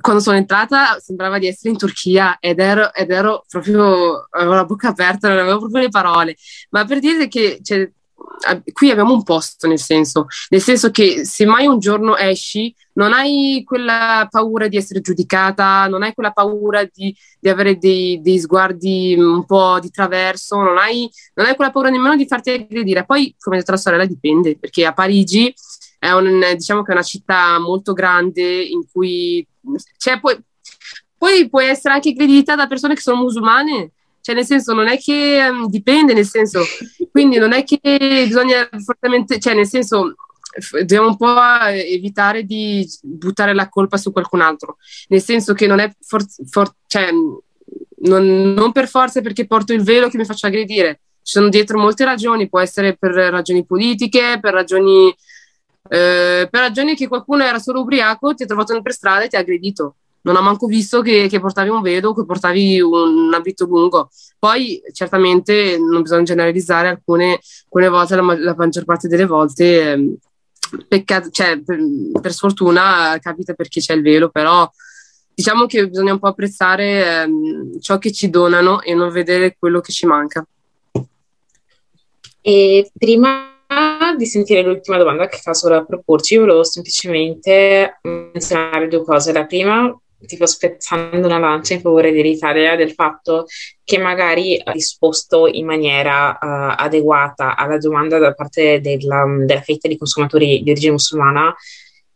quando 0.00 0.22
sono 0.22 0.38
entrata 0.38 0.98
sembrava 0.98 1.38
di 1.38 1.46
essere 1.46 1.70
in 1.70 1.78
Turchia 1.78 2.38
ed 2.40 2.58
ero, 2.58 2.94
ed 2.94 3.10
ero, 3.10 3.44
proprio, 3.46 4.26
avevo 4.30 4.54
la 4.54 4.64
bocca 4.64 4.88
aperta, 4.88 5.28
non 5.28 5.38
avevo 5.38 5.58
proprio 5.58 5.82
le 5.82 5.88
parole, 5.90 6.36
ma 6.70 6.86
per 6.86 7.00
dire 7.00 7.28
che 7.28 7.60
cioè, 7.62 7.90
qui 8.72 8.90
abbiamo 8.90 9.14
un 9.14 9.22
posto, 9.22 9.66
nel 9.66 9.78
senso, 9.78 10.26
nel 10.50 10.60
senso 10.60 10.90
che 10.90 11.24
se 11.24 11.44
mai 11.44 11.66
un 11.66 11.78
giorno 11.78 12.16
esci, 12.16 12.74
non 12.94 13.12
hai 13.12 13.62
quella 13.64 14.26
paura 14.30 14.68
di 14.68 14.76
essere 14.76 15.00
giudicata, 15.00 15.86
non 15.86 16.02
hai 16.02 16.14
quella 16.14 16.32
paura 16.32 16.84
di, 16.84 17.14
di 17.38 17.48
avere 17.48 17.78
dei, 17.78 18.20
dei, 18.20 18.38
sguardi 18.38 19.14
un 19.16 19.44
po' 19.44 19.78
di 19.80 19.90
traverso, 19.90 20.56
non 20.56 20.78
hai, 20.78 21.08
non 21.34 21.46
hai, 21.46 21.54
quella 21.54 21.70
paura 21.70 21.90
nemmeno 21.90 22.16
di 22.16 22.26
farti 22.26 22.50
aggredire. 22.50 23.04
Poi, 23.04 23.34
come 23.38 23.58
detto 23.58 23.72
la 23.72 23.76
sorella, 23.76 24.04
dipende, 24.04 24.58
perché 24.58 24.84
a 24.84 24.92
Parigi 24.92 25.52
è, 25.98 26.10
un, 26.10 26.40
diciamo 26.56 26.84
è 26.84 26.92
una 26.92 27.02
città 27.02 27.58
molto 27.58 27.92
grande 27.92 28.62
in 28.62 28.82
cui 28.90 29.46
cioè, 29.96 30.20
poi, 30.20 30.38
poi 31.16 31.48
puoi 31.48 31.66
essere 31.66 31.94
anche 31.94 32.10
aggredita 32.10 32.54
da 32.54 32.66
persone 32.66 32.94
che 32.94 33.00
sono 33.00 33.20
musulmane 33.20 33.92
cioè, 34.28 34.36
nel 34.36 34.44
senso, 34.44 34.74
non 34.74 34.88
è 34.88 34.98
che 34.98 35.48
um, 35.50 35.70
dipende, 35.70 36.12
nel 36.12 36.26
senso, 36.26 36.62
quindi 37.10 37.38
non 37.38 37.54
è 37.54 37.64
che 37.64 37.78
bisogna 37.80 38.68
fortemente, 38.84 39.38
cioè, 39.38 39.54
nel 39.54 39.66
senso, 39.66 40.16
dobbiamo 40.70 41.08
un 41.08 41.16
po' 41.16 41.34
evitare 41.70 42.44
di 42.44 42.86
buttare 43.00 43.54
la 43.54 43.70
colpa 43.70 43.96
su 43.96 44.12
qualcun 44.12 44.42
altro, 44.42 44.76
nel 45.08 45.22
senso 45.22 45.54
che 45.54 45.66
non 45.66 45.78
è 45.78 45.90
for- 45.98 46.26
for- 46.46 46.74
cioè, 46.86 47.10
non, 47.10 48.52
non, 48.52 48.70
per 48.72 48.86
forza 48.86 49.22
perché 49.22 49.46
porto 49.46 49.72
il 49.72 49.82
velo 49.82 50.10
che 50.10 50.18
mi 50.18 50.26
faccio 50.26 50.46
aggredire, 50.46 51.00
ci 51.22 51.32
sono 51.32 51.48
dietro 51.48 51.78
molte 51.78 52.04
ragioni, 52.04 52.50
può 52.50 52.60
essere 52.60 52.98
per 52.98 53.12
ragioni 53.12 53.64
politiche, 53.64 54.38
per 54.42 54.52
ragioni, 54.52 55.08
eh, 55.88 56.48
per 56.50 56.60
ragioni 56.60 56.94
che 56.94 57.08
qualcuno 57.08 57.44
era 57.44 57.58
solo 57.58 57.80
ubriaco, 57.80 58.34
ti 58.34 58.42
ha 58.42 58.46
trovato 58.46 58.78
per 58.82 58.92
strada 58.92 59.24
e 59.24 59.28
ti 59.28 59.36
ha 59.36 59.38
aggredito 59.38 59.94
non 60.22 60.36
ho 60.36 60.42
manco 60.42 60.66
visto 60.66 61.00
che, 61.00 61.28
che 61.28 61.40
portavi 61.40 61.68
un 61.68 61.80
velo, 61.80 62.14
che 62.14 62.24
portavi 62.24 62.80
un, 62.80 63.32
abito 63.32 63.64
lungo. 63.66 64.10
Poi 64.38 64.80
certamente 64.92 65.78
non 65.78 66.02
bisogna 66.02 66.22
generalizzare, 66.22 66.88
alcune, 66.88 67.40
alcune 67.64 67.88
volte, 67.88 68.16
la, 68.16 68.38
la, 68.38 68.54
maggior 68.56 68.84
parte 68.84 69.08
delle 69.08 69.26
volte, 69.26 69.92
eh, 69.92 70.16
peccato, 70.86 71.30
cioè, 71.30 71.60
per, 71.60 71.78
per, 72.20 72.32
sfortuna 72.32 73.18
capita 73.20 73.54
perché 73.54 73.80
c'è 73.80 73.94
il 73.94 74.02
velo, 74.02 74.28
però 74.28 74.70
diciamo 75.34 75.66
che 75.66 75.88
bisogna 75.88 76.12
un 76.12 76.18
po' 76.18 76.28
apprezzare 76.28 77.24
eh, 77.24 77.80
ciò 77.80 77.98
che 77.98 78.12
ci 78.12 78.28
donano 78.28 78.82
e 78.82 78.94
non 78.94 79.10
vedere 79.10 79.56
quello 79.58 79.80
che 79.80 79.92
ci 79.92 80.06
manca. 80.06 80.46
E 82.40 82.90
prima 82.96 83.56
di 84.16 84.26
sentire 84.26 84.62
l'ultima 84.62 84.96
domanda 84.96 85.28
che 85.28 85.38
fa 85.38 85.54
solo 85.54 85.76
a 85.76 85.84
proporci, 85.84 86.36
volevo 86.36 86.64
semplicemente 86.64 87.98
menzionare 88.02 88.88
due 88.88 89.04
cose. 89.04 89.32
La 89.32 89.44
prima, 89.44 89.94
tipo 90.26 90.46
spezzando 90.46 91.26
una 91.26 91.38
lancia 91.38 91.74
in 91.74 91.80
favore 91.80 92.12
dell'Italia 92.12 92.76
del 92.76 92.92
fatto 92.92 93.46
che 93.84 93.98
magari 93.98 94.60
ha 94.62 94.72
risposto 94.72 95.46
in 95.46 95.64
maniera 95.64 96.30
uh, 96.30 96.74
adeguata 96.76 97.56
alla 97.56 97.78
domanda 97.78 98.18
da 98.18 98.34
parte 98.34 98.80
della, 98.80 99.24
della 99.44 99.60
fetta 99.60 99.88
di 99.88 99.96
consumatori 99.96 100.62
di 100.62 100.70
origine 100.70 100.92
musulmana 100.92 101.54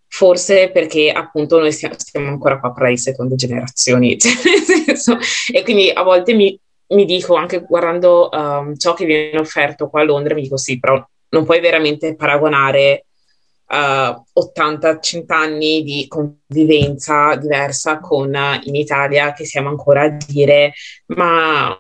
forse 0.09 0.71
perché 0.71 1.11
appunto 1.11 1.59
noi 1.59 1.73
stiamo, 1.73 1.95
stiamo 1.97 2.29
ancora 2.29 2.61
qua 2.61 2.73
per 2.73 2.91
le 2.91 2.99
seconde 2.99 3.35
generazioni. 3.35 4.19
Cioè, 4.21 4.33
senso, 4.85 5.19
e 5.51 5.63
quindi 5.63 5.91
a 5.91 6.03
volte 6.03 6.35
mi, 6.35 6.59
mi 6.89 7.05
dico 7.05 7.35
anche 7.35 7.61
guardando 7.61 8.29
um, 8.31 8.77
ciò 8.77 8.93
che 8.95 9.05
viene 9.05 9.39
offerto 9.39 9.89
qua 9.89 10.03
a 10.03 10.05
Londra 10.05 10.35
mi 10.35 10.43
dico 10.43 10.57
sì 10.57 10.79
però 10.79 11.03
non 11.31 11.45
puoi 11.45 11.61
veramente 11.61 12.15
paragonare 12.15 13.07
uh, 13.73 14.41
80-100 14.41 15.25
anni 15.29 15.83
di 15.83 16.07
convivenza 16.07 17.35
diversa 17.37 17.99
con 17.99 18.29
uh, 18.33 18.61
in 18.69 18.75
Italia 18.75 19.33
che 19.33 19.45
siamo 19.45 19.69
ancora 19.69 20.03
a 20.03 20.17
dire 20.27 20.73
ma 21.07 21.77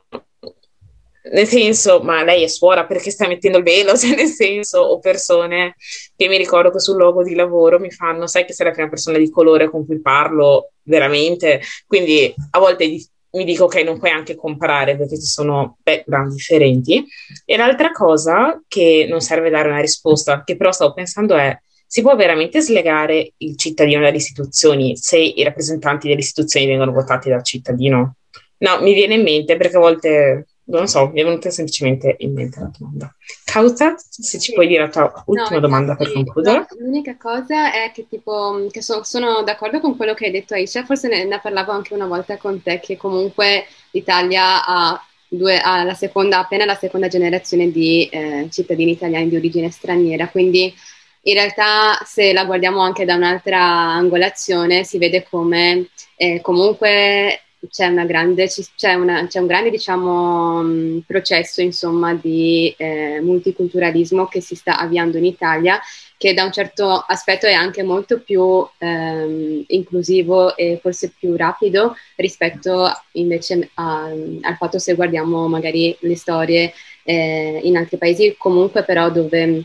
nel 1.24 1.46
senso, 1.46 2.00
ma 2.00 2.24
lei 2.24 2.42
è 2.42 2.48
suora 2.48 2.84
perché 2.84 3.10
sta 3.10 3.28
mettendo 3.28 3.58
il 3.58 3.64
velo, 3.64 3.94
cioè 3.96 4.14
nel 4.14 4.28
senso, 4.28 4.80
o 4.80 4.98
persone 4.98 5.76
che 6.16 6.28
mi 6.28 6.36
ricordo 6.36 6.70
che 6.70 6.80
sul 6.80 6.96
luogo 6.96 7.22
di 7.22 7.34
lavoro 7.34 7.78
mi 7.78 7.90
fanno, 7.90 8.26
sai 8.26 8.44
che 8.44 8.52
sei 8.52 8.66
la 8.66 8.72
prima 8.72 8.88
persona 8.88 9.18
di 9.18 9.30
colore 9.30 9.70
con 9.70 9.86
cui 9.86 10.00
parlo, 10.00 10.72
veramente, 10.82 11.60
quindi 11.86 12.34
a 12.50 12.58
volte 12.58 12.86
mi 13.34 13.44
dico 13.44 13.64
ok, 13.64 13.76
non 13.76 13.98
puoi 13.98 14.10
anche 14.10 14.34
comparare 14.34 14.96
perché 14.96 15.18
ci 15.18 15.26
sono 15.26 15.78
background 15.82 16.32
differenti. 16.32 17.06
E 17.44 17.56
l'altra 17.56 17.90
cosa 17.90 18.60
che 18.68 19.06
non 19.08 19.20
serve 19.20 19.48
dare 19.48 19.68
una 19.68 19.80
risposta, 19.80 20.42
che 20.44 20.56
però 20.56 20.70
stavo 20.72 20.92
pensando 20.92 21.36
è, 21.36 21.56
si 21.92 22.00
può 22.00 22.16
veramente 22.16 22.62
slegare 22.62 23.34
il 23.36 23.54
cittadino 23.58 24.00
dalle 24.00 24.16
istituzioni 24.16 24.96
se 24.96 25.18
i 25.18 25.42
rappresentanti 25.42 26.08
delle 26.08 26.20
istituzioni 26.20 26.64
vengono 26.64 26.90
votati 26.90 27.28
dal 27.28 27.44
cittadino? 27.44 28.14
No, 28.56 28.80
mi 28.80 28.94
viene 28.94 29.16
in 29.16 29.22
mente 29.22 29.58
perché 29.58 29.76
a 29.76 29.80
volte, 29.80 30.46
non 30.68 30.88
so, 30.88 31.10
mi 31.12 31.20
è 31.20 31.24
venuta 31.24 31.50
semplicemente 31.50 32.14
in 32.20 32.32
mente 32.32 32.60
la 32.60 32.70
domanda. 32.78 33.14
Causa, 33.44 33.94
se 33.98 34.38
ci 34.38 34.54
puoi 34.54 34.68
dire 34.68 34.84
la 34.84 34.88
tua 34.88 35.22
ultima 35.26 35.56
no, 35.56 35.60
domanda 35.60 35.94
per 35.94 36.10
concludere. 36.10 36.58
No, 36.60 36.66
l'unica 36.78 37.18
cosa 37.18 37.74
è 37.74 37.92
che 37.92 38.06
tipo, 38.08 38.68
che 38.70 38.80
so, 38.80 39.02
sono 39.02 39.42
d'accordo 39.42 39.78
con 39.78 39.94
quello 39.94 40.14
che 40.14 40.24
hai 40.24 40.30
detto 40.30 40.54
Aisha, 40.54 40.86
forse 40.86 41.08
ne, 41.08 41.26
ne 41.26 41.40
parlavo 41.42 41.72
anche 41.72 41.92
una 41.92 42.06
volta 42.06 42.38
con 42.38 42.62
te, 42.62 42.80
che 42.80 42.96
comunque 42.96 43.66
l'Italia 43.90 44.64
ha 44.64 45.06
Due, 45.34 45.58
la 45.62 45.94
seconda, 45.94 46.40
appena 46.40 46.66
la 46.66 46.74
seconda 46.74 47.08
generazione 47.08 47.70
di 47.70 48.06
eh, 48.12 48.48
cittadini 48.50 48.90
italiani 48.90 49.30
di 49.30 49.36
origine 49.36 49.70
straniera, 49.70 50.28
quindi 50.28 50.74
in 51.22 51.34
realtà 51.34 52.00
se 52.04 52.32
la 52.32 52.44
guardiamo 52.44 52.80
anche 52.80 53.04
da 53.04 53.14
un'altra 53.14 53.60
angolazione 53.60 54.84
si 54.84 54.98
vede 54.98 55.26
come 55.28 55.88
eh, 56.16 56.40
comunque 56.40 57.42
c'è, 57.70 57.92
grande, 58.06 58.48
c'è, 58.76 58.94
una, 58.94 59.26
c'è, 59.26 59.38
un 59.38 59.46
grande 59.46 59.70
diciamo, 59.70 60.62
mm, 60.62 60.98
processo 61.06 61.60
insomma, 61.60 62.14
di 62.14 62.74
eh, 62.76 63.20
multiculturalismo 63.20 64.26
che 64.26 64.40
si 64.40 64.56
sta 64.56 64.78
avviando 64.78 65.16
in 65.18 65.24
Italia 65.24 65.80
che 66.16 66.34
da 66.34 66.44
un 66.44 66.52
certo 66.52 67.04
aspetto 67.06 67.46
è 67.46 67.52
anche 67.52 67.82
molto 67.82 68.20
più 68.20 68.64
ehm, 68.78 69.64
inclusivo 69.66 70.56
e 70.56 70.78
forse 70.80 71.12
più 71.18 71.34
rapido 71.36 71.96
rispetto 72.16 72.88
invece 73.12 73.70
a, 73.74 74.04
al 74.04 74.56
fatto 74.56 74.78
se 74.78 74.94
guardiamo 74.94 75.48
magari 75.48 75.96
le 76.00 76.16
storie 76.16 76.72
eh, 77.02 77.60
in 77.64 77.76
altri 77.76 77.96
paesi 77.96 78.36
comunque 78.38 78.84
però 78.84 79.10
dove 79.10 79.64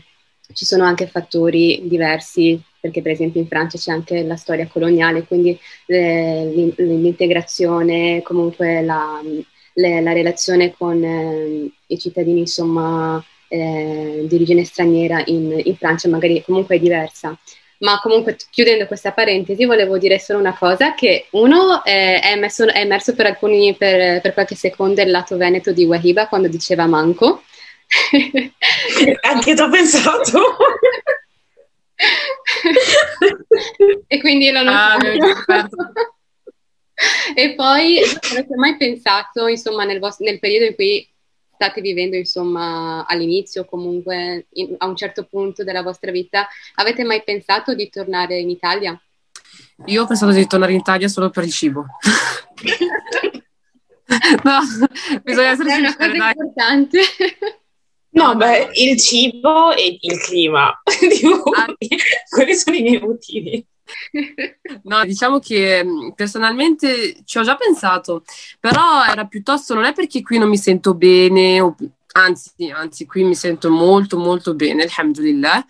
ci 0.52 0.64
sono 0.64 0.84
anche 0.84 1.06
fattori 1.06 1.82
diversi, 1.84 2.60
perché 2.80 3.02
per 3.02 3.12
esempio 3.12 3.40
in 3.40 3.46
Francia 3.46 3.78
c'è 3.78 3.92
anche 3.92 4.22
la 4.22 4.36
storia 4.36 4.66
coloniale, 4.66 5.24
quindi 5.24 5.58
eh, 5.86 6.72
l'integrazione, 6.76 8.22
comunque 8.22 8.82
la, 8.82 9.20
le, 9.74 10.00
la 10.00 10.12
relazione 10.12 10.74
con 10.76 11.02
eh, 11.02 11.70
i 11.86 11.98
cittadini 11.98 12.40
insomma, 12.40 13.22
eh, 13.48 14.24
di 14.26 14.34
origine 14.34 14.64
straniera 14.64 15.22
in, 15.26 15.60
in, 15.64 15.76
Francia 15.76 16.08
magari 16.08 16.42
comunque 16.42 16.76
è 16.76 16.78
diversa. 16.78 17.36
Ma 17.80 18.00
comunque 18.02 18.36
chiudendo 18.50 18.86
questa 18.86 19.12
parentesi 19.12 19.64
volevo 19.64 19.98
dire 19.98 20.18
solo 20.18 20.40
una 20.40 20.56
cosa, 20.56 20.94
che 20.94 21.26
uno 21.30 21.84
è, 21.84 22.20
emerso, 22.24 22.66
è 22.66 22.80
emerso 22.80 23.14
per, 23.14 23.26
alcuni, 23.26 23.74
per, 23.74 24.20
per 24.20 24.34
qualche 24.34 24.56
secondo 24.56 25.00
il 25.00 25.10
lato 25.10 25.36
veneto 25.36 25.70
di 25.72 25.84
Wahiba 25.84 26.26
quando 26.26 26.48
diceva 26.48 26.86
manco, 26.86 27.42
Anche 29.22 29.54
tu 29.54 29.62
ho 29.62 29.68
pensato. 29.70 30.56
e 34.06 34.20
quindi 34.20 34.50
l'ho 34.50 34.62
notato. 34.62 35.06
e 37.34 37.54
poi 37.54 38.00
non 38.00 38.18
avete 38.30 38.56
mai 38.56 38.76
pensato, 38.76 39.46
insomma, 39.46 39.84
nel, 39.84 39.98
vostro, 39.98 40.24
nel 40.24 40.38
periodo 40.38 40.66
in 40.66 40.74
cui 40.74 41.08
state 41.54 41.80
vivendo, 41.80 42.16
insomma, 42.16 43.04
all'inizio, 43.06 43.64
comunque 43.64 44.46
in, 44.52 44.74
a 44.78 44.86
un 44.86 44.96
certo 44.96 45.24
punto 45.24 45.64
della 45.64 45.82
vostra 45.82 46.10
vita, 46.10 46.46
avete 46.74 47.04
mai 47.04 47.22
pensato 47.24 47.74
di 47.74 47.88
tornare 47.88 48.38
in 48.38 48.50
Italia? 48.50 49.00
Io 49.86 50.02
ho 50.02 50.06
pensato 50.06 50.32
di 50.32 50.46
tornare 50.46 50.72
in 50.72 50.78
Italia 50.78 51.08
solo 51.08 51.30
per 51.30 51.44
il 51.44 51.52
cibo. 51.52 51.86
no, 54.44 54.60
bisogna 55.22 55.50
essere 55.50 55.74
È 55.74 55.78
una 55.78 55.96
cosa 55.96 56.08
dai. 56.08 56.30
importante. 56.30 57.00
No, 58.10 58.34
beh, 58.36 58.70
il 58.74 58.98
cibo 58.98 59.72
e 59.72 59.98
il 60.00 60.18
clima, 60.20 60.68
ah. 60.82 61.74
quelli 62.28 62.54
sono 62.54 62.76
i 62.76 62.82
miei 62.82 63.00
motivi. 63.00 63.64
No, 64.82 65.04
diciamo 65.04 65.38
che 65.38 65.84
mm, 65.84 66.10
personalmente 66.10 67.18
ci 67.24 67.38
ho 67.38 67.42
già 67.42 67.56
pensato, 67.56 68.24
però 68.60 69.04
era 69.04 69.26
piuttosto, 69.26 69.74
non 69.74 69.84
è 69.84 69.92
perché 69.92 70.22
qui 70.22 70.38
non 70.38 70.48
mi 70.48 70.58
sento 70.58 70.94
bene, 70.94 71.60
o, 71.60 71.74
Anzi, 72.12 72.70
anzi, 72.74 73.06
qui 73.06 73.22
mi 73.22 73.36
sento 73.36 73.70
molto 73.70 74.18
molto 74.18 74.54
bene, 74.54 74.82
alhamdulillah. 74.82 75.64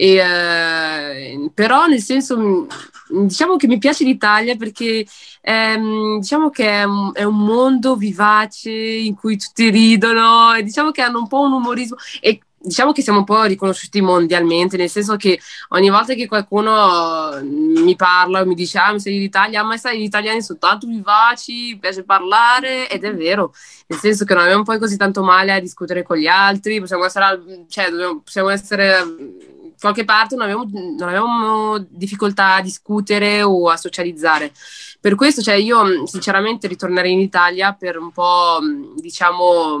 E, 0.00 0.14
eh, 0.14 1.50
però 1.52 1.86
nel 1.86 2.00
senso, 2.00 2.68
diciamo 3.08 3.56
che 3.56 3.66
mi 3.66 3.78
piace 3.78 4.04
l'Italia 4.04 4.54
perché 4.54 5.04
ehm, 5.40 6.20
diciamo 6.20 6.50
che 6.50 6.70
è 6.70 6.84
un, 6.84 7.10
è 7.12 7.24
un, 7.24 7.36
mondo 7.36 7.96
vivace 7.96 8.70
in 8.70 9.16
cui 9.16 9.36
tutti 9.36 9.70
ridono 9.70 10.54
e 10.54 10.62
diciamo 10.62 10.92
che 10.92 11.02
hanno 11.02 11.18
un 11.18 11.26
po' 11.26 11.40
un 11.40 11.52
umorismo 11.52 11.96
e 12.20 12.40
diciamo 12.60 12.92
che 12.92 13.02
siamo 13.02 13.20
un 13.20 13.24
po' 13.24 13.42
riconosciuti 13.42 14.00
mondialmente, 14.00 14.76
nel 14.76 14.88
senso 14.88 15.16
che 15.16 15.40
ogni 15.70 15.90
volta 15.90 16.14
che 16.14 16.28
qualcuno 16.28 17.40
mi 17.42 17.96
parla 17.96 18.42
o 18.42 18.46
mi 18.46 18.54
dice 18.54 18.78
ah, 18.78 18.92
mi 18.92 19.00
sei 19.00 19.18
d'Italia, 19.18 19.64
ma 19.64 19.76
sai, 19.76 19.98
gli 19.98 20.04
italiani 20.04 20.42
sono 20.42 20.60
tanto 20.60 20.86
vivaci, 20.86 21.76
piace 21.80 22.04
parlare, 22.04 22.88
ed 22.88 23.02
è 23.02 23.14
vero, 23.14 23.52
nel 23.88 23.98
senso 23.98 24.24
che 24.24 24.34
non 24.34 24.44
abbiamo 24.44 24.62
poi 24.62 24.78
così 24.78 24.96
tanto 24.96 25.24
male 25.24 25.52
a 25.52 25.60
discutere 25.60 26.04
con 26.04 26.18
gli 26.18 26.28
altri, 26.28 26.78
possiamo 26.78 27.04
essere, 27.04 27.64
cioè, 27.68 27.90
dobbiamo, 27.90 28.20
possiamo 28.20 28.48
essere 28.50 29.47
qualche 29.78 30.04
parte 30.04 30.34
non 30.34 30.44
abbiamo, 30.44 30.68
non 30.70 31.08
abbiamo, 31.08 31.78
difficoltà 31.88 32.54
a 32.54 32.62
discutere 32.62 33.42
o 33.42 33.68
a 33.68 33.76
socializzare. 33.76 34.52
Per 35.00 35.14
questo, 35.14 35.42
cioè, 35.42 35.54
io 35.54 36.06
sinceramente 36.06 36.66
ritornerei 36.66 37.12
in 37.12 37.20
Italia 37.20 37.72
per 37.72 37.98
un 37.98 38.10
po', 38.10 38.58
diciamo, 38.96 39.78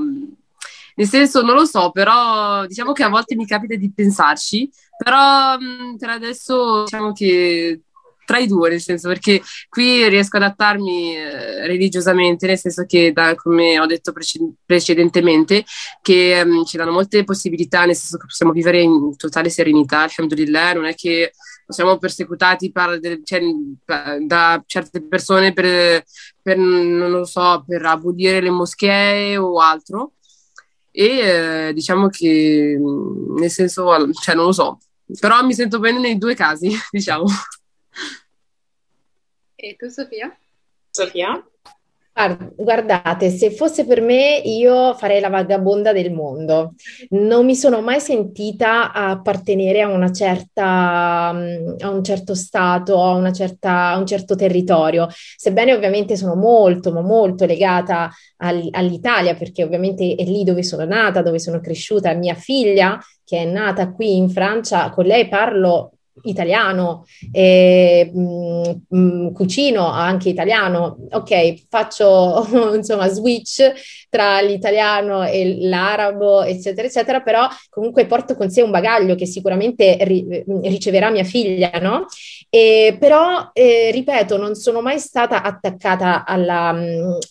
nel 0.94 1.06
senso, 1.06 1.42
non 1.42 1.54
lo 1.54 1.64
so, 1.64 1.90
però 1.90 2.66
diciamo 2.66 2.92
che 2.92 3.04
a 3.04 3.08
volte 3.08 3.36
mi 3.36 3.46
capita 3.46 3.76
di 3.76 3.90
pensarci, 3.92 4.70
però 4.96 5.56
per 5.96 6.10
adesso 6.10 6.82
diciamo 6.82 7.12
che 7.12 7.82
tra 8.28 8.36
i 8.36 8.46
due, 8.46 8.68
nel 8.68 8.82
senso 8.82 9.08
perché 9.08 9.40
qui 9.70 10.06
riesco 10.06 10.36
ad 10.36 10.42
adattarmi 10.42 11.16
eh, 11.16 11.66
religiosamente, 11.66 12.46
nel 12.46 12.58
senso 12.58 12.84
che, 12.84 13.10
da, 13.10 13.34
come 13.34 13.80
ho 13.80 13.86
detto 13.86 14.12
prece- 14.12 14.52
precedentemente, 14.66 15.64
che 16.02 16.42
um, 16.44 16.62
ci 16.66 16.76
danno 16.76 16.90
molte 16.92 17.24
possibilità, 17.24 17.86
nel 17.86 17.96
senso 17.96 18.18
che 18.18 18.26
possiamo 18.26 18.52
vivere 18.52 18.82
in 18.82 19.16
totale 19.16 19.48
serenità, 19.48 20.00
alhamdulillah, 20.00 20.74
non 20.74 20.84
è 20.84 20.94
che 20.94 21.32
siamo 21.66 21.96
persecutati 21.96 22.70
per, 22.70 23.00
cioè, 23.24 23.40
da 24.20 24.62
certe 24.66 25.02
persone 25.02 25.54
per, 25.54 26.04
per, 26.42 26.58
non 26.58 27.10
lo 27.10 27.24
so, 27.24 27.64
per 27.66 27.82
abolire 27.86 28.42
le 28.42 28.50
moschee 28.50 29.38
o 29.38 29.58
altro 29.58 30.12
e 30.90 31.68
eh, 31.68 31.72
diciamo 31.72 32.08
che 32.08 32.78
nel 33.38 33.50
senso, 33.50 34.12
cioè 34.12 34.34
non 34.34 34.46
lo 34.46 34.52
so, 34.52 34.78
però 35.18 35.42
mi 35.44 35.54
sento 35.54 35.78
bene 35.78 35.98
nei 35.98 36.18
due 36.18 36.34
casi, 36.34 36.70
diciamo. 36.92 37.24
E 39.60 39.74
tu 39.74 39.88
Sofia? 39.88 40.32
Sofia? 40.88 41.44
Guardate, 42.54 43.28
se 43.30 43.50
fosse 43.50 43.84
per 43.86 44.00
me 44.00 44.36
io 44.36 44.94
farei 44.94 45.20
la 45.20 45.28
vagabonda 45.28 45.92
del 45.92 46.12
mondo. 46.12 46.74
Non 47.10 47.44
mi 47.44 47.56
sono 47.56 47.80
mai 47.80 47.98
sentita 47.98 48.92
appartenere 48.92 49.80
a 49.80 49.88
una 49.88 50.12
certa, 50.12 51.32
mm, 51.32 51.74
a 51.80 51.90
un 51.90 52.04
certo 52.04 52.36
stato, 52.36 53.02
a, 53.02 53.14
una 53.14 53.32
certa, 53.32 53.90
a 53.90 53.98
un 53.98 54.06
certo 54.06 54.36
territorio, 54.36 55.08
sebbene 55.10 55.74
ovviamente 55.74 56.16
sono 56.16 56.36
molto, 56.36 56.92
ma 56.92 57.00
molto 57.00 57.44
legata 57.44 58.10
all'Italia, 58.36 59.34
perché 59.34 59.64
ovviamente 59.64 60.14
è 60.14 60.24
lì 60.24 60.44
dove 60.44 60.62
sono 60.62 60.84
nata, 60.84 61.22
dove 61.22 61.40
sono 61.40 61.58
cresciuta. 61.58 62.14
Mia 62.14 62.34
figlia, 62.34 62.96
che 63.24 63.38
è 63.38 63.44
nata 63.44 63.90
qui 63.90 64.16
in 64.16 64.30
Francia, 64.30 64.90
con 64.90 65.04
lei 65.04 65.28
parlo 65.28 65.97
italiano, 66.22 67.04
e, 67.32 68.10
mh, 68.12 68.72
mh, 68.88 69.32
cucino 69.32 69.86
anche 69.90 70.28
italiano, 70.28 70.96
ok, 71.10 71.64
faccio 71.68 72.46
insomma 72.74 73.08
switch 73.08 73.72
tra 74.10 74.40
l'italiano 74.40 75.24
e 75.24 75.58
l'arabo, 75.68 76.42
eccetera, 76.42 76.86
eccetera, 76.86 77.20
però 77.20 77.46
comunque 77.70 78.06
porto 78.06 78.34
con 78.36 78.50
sé 78.50 78.62
un 78.62 78.70
bagaglio 78.70 79.14
che 79.14 79.26
sicuramente 79.26 79.96
ri- 80.02 80.44
riceverà 80.62 81.10
mia 81.10 81.24
figlia, 81.24 81.70
no? 81.80 82.06
E, 82.50 82.96
però, 82.98 83.50
eh, 83.52 83.90
ripeto, 83.92 84.36
non 84.36 84.54
sono 84.54 84.80
mai 84.80 84.98
stata 84.98 85.42
attaccata 85.42 86.24
alla, 86.24 86.74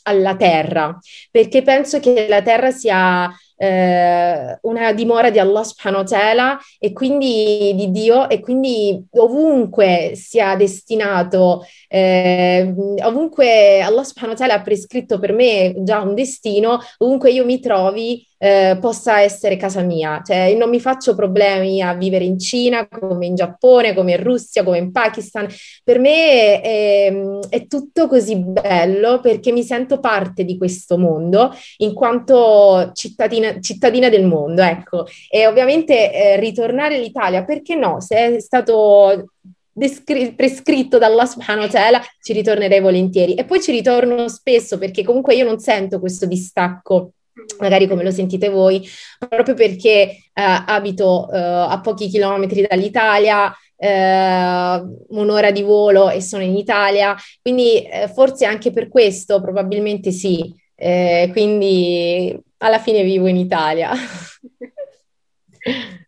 alla 0.04 0.36
terra, 0.36 0.98
perché 1.32 1.62
penso 1.62 2.00
che 2.00 2.28
la 2.28 2.42
terra 2.42 2.72
sia 2.72 3.30
eh, 3.58 4.58
una 4.62 4.93
dimora 4.93 5.30
di 5.30 5.39
Allah 5.39 5.64
subhanahu 5.64 6.03
wa 6.03 6.08
ta'ala 6.08 6.60
e 6.80 6.93
quindi 6.93 7.74
di 7.76 7.91
Dio 7.91 8.30
e 8.30 8.39
quindi 8.39 9.03
ovunque 9.12 10.12
sia 10.16 10.55
destinato, 10.55 11.66
eh, 11.88 12.74
ovunque 13.03 13.82
Allah 13.82 14.03
subhanahu 14.03 14.34
wa 14.34 14.38
ta'ala 14.38 14.53
ha 14.53 14.62
prescritto 14.62 15.20
per 15.20 15.34
me 15.34 15.74
già 15.80 16.01
un 16.01 16.14
destino, 16.14 16.80
ovunque 16.99 17.32
io 17.32 17.45
mi 17.45 17.60
trovi, 17.60 18.26
eh, 18.38 18.78
possa 18.80 19.22
essere 19.22 19.58
casa 19.58 19.82
mia. 19.82 20.22
Cioè, 20.24 20.54
non 20.56 20.70
mi 20.70 20.80
faccio 20.80 21.16
problemi 21.16 21.82
a 21.82 21.94
vivere 21.94 22.24
in 22.24 22.38
Cina, 22.40 22.88
come 22.88 23.26
in 23.26 23.36
Giappone, 23.36 23.94
come 23.94 24.12
in 24.12 24.24
Russia, 24.24 24.64
come 24.64 24.78
in 24.78 24.92
Pakistan. 24.92 25.48
Per 25.84 26.00
me 26.00 26.62
è, 26.62 27.14
è 27.50 27.68
tutto 27.68 28.08
così 28.08 28.38
bello 28.38 29.20
perché 29.20 29.52
mi 29.52 29.64
sento 29.64 30.00
parte 30.00 30.44
di 30.44 30.58
questo 30.58 30.98
mondo 30.98 31.54
in 31.78 31.94
quanto 31.94 32.92
cittadina, 32.94 33.60
cittadina 33.60 34.10
del 34.10 34.26
mondo, 34.26 34.62
ecco. 34.62 35.06
E 35.30 35.48
ovviamente 35.48 36.14
eh, 36.14 36.40
ritornare 36.40 36.96
all'Italia, 36.96 37.44
perché 37.44 37.76
no? 37.76 38.00
Se 38.00 38.16
è 38.36 38.40
stato 38.40 39.34
descri- 39.72 40.34
prescritto 40.34 40.98
dalla 40.98 41.26
subhanahu 41.26 41.70
ta'ala, 41.70 42.02
ci 42.22 42.34
ritornerei 42.34 42.80
volentieri. 42.80 43.36
E 43.36 43.46
poi 43.46 43.62
ci 43.62 43.72
ritorno 43.72 44.28
spesso 44.28 44.78
perché 44.78 45.04
comunque 45.04 45.36
io 45.36 45.46
non 45.46 45.60
sento 45.60 46.00
questo 46.00 46.26
distacco 46.26 47.12
magari 47.60 47.88
come 47.88 48.04
lo 48.04 48.12
sentite 48.12 48.50
voi, 48.50 48.88
proprio 49.28 49.56
perché 49.56 49.90
eh, 49.90 50.20
abito 50.34 51.30
eh, 51.32 51.38
a 51.38 51.80
pochi 51.82 52.08
chilometri 52.08 52.66
dall'Italia, 52.68 53.54
eh, 53.76 54.84
un'ora 55.10 55.52
di 55.52 55.62
volo 55.62 56.10
e 56.10 56.22
sono 56.22 56.44
in 56.44 56.56
Italia, 56.56 57.16
quindi 57.42 57.84
eh, 57.84 58.08
forse 58.08 58.46
anche 58.46 58.72
per 58.72 58.90
questo 58.90 59.42
probabilmente 59.42 60.12
sì, 60.12 60.54
eh, 60.76 61.30
quindi 61.32 62.38
alla 62.58 62.80
fine 62.80 63.04
vivo 63.04 63.28
in 63.28 63.38
Italia. 63.38 63.92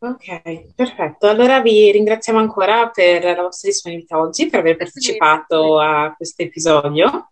Ok, 0.00 0.74
perfetto. 0.76 1.26
Allora 1.26 1.60
vi 1.60 1.90
ringraziamo 1.90 2.38
ancora 2.38 2.88
per 2.88 3.24
la 3.24 3.42
vostra 3.42 3.68
disponibilità 3.68 4.16
oggi, 4.16 4.48
per 4.48 4.60
aver 4.60 4.76
partecipato 4.76 5.80
a 5.80 6.14
questo 6.16 6.42
episodio. 6.42 7.30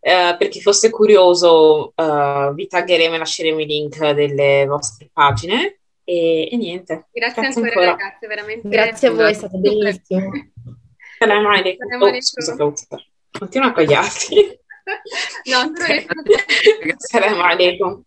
Eh, 0.00 0.36
per 0.38 0.48
chi 0.48 0.60
fosse 0.60 0.90
curioso, 0.90 1.92
uh, 1.94 2.54
vi 2.54 2.66
taggeremo 2.66 3.16
e 3.16 3.18
lasceremo 3.18 3.60
i 3.60 3.66
link 3.66 4.10
delle 4.12 4.64
vostre 4.66 5.10
pagine. 5.12 5.80
E, 6.04 6.48
e 6.50 6.56
niente. 6.56 7.08
Grazie, 7.12 7.42
grazie 7.42 7.62
ancora, 7.62 7.90
ancora, 7.90 8.04
ragazze, 8.04 8.26
veramente. 8.26 8.68
Grazie 8.68 9.08
a 9.08 9.10
voi, 9.12 9.30
è 9.30 9.34
stato 9.34 9.58
bellissimo. 9.58 10.30
Salam 11.18 11.46
alaikum. 11.46 12.02
Oh, 12.02 12.20
scusa, 12.20 12.56
continua 13.30 13.72
con 13.72 13.82
gli 13.82 13.92
altri. 13.92 14.58
no, 15.50 15.72
Salam 16.96 17.40
alaikum. 17.42 18.02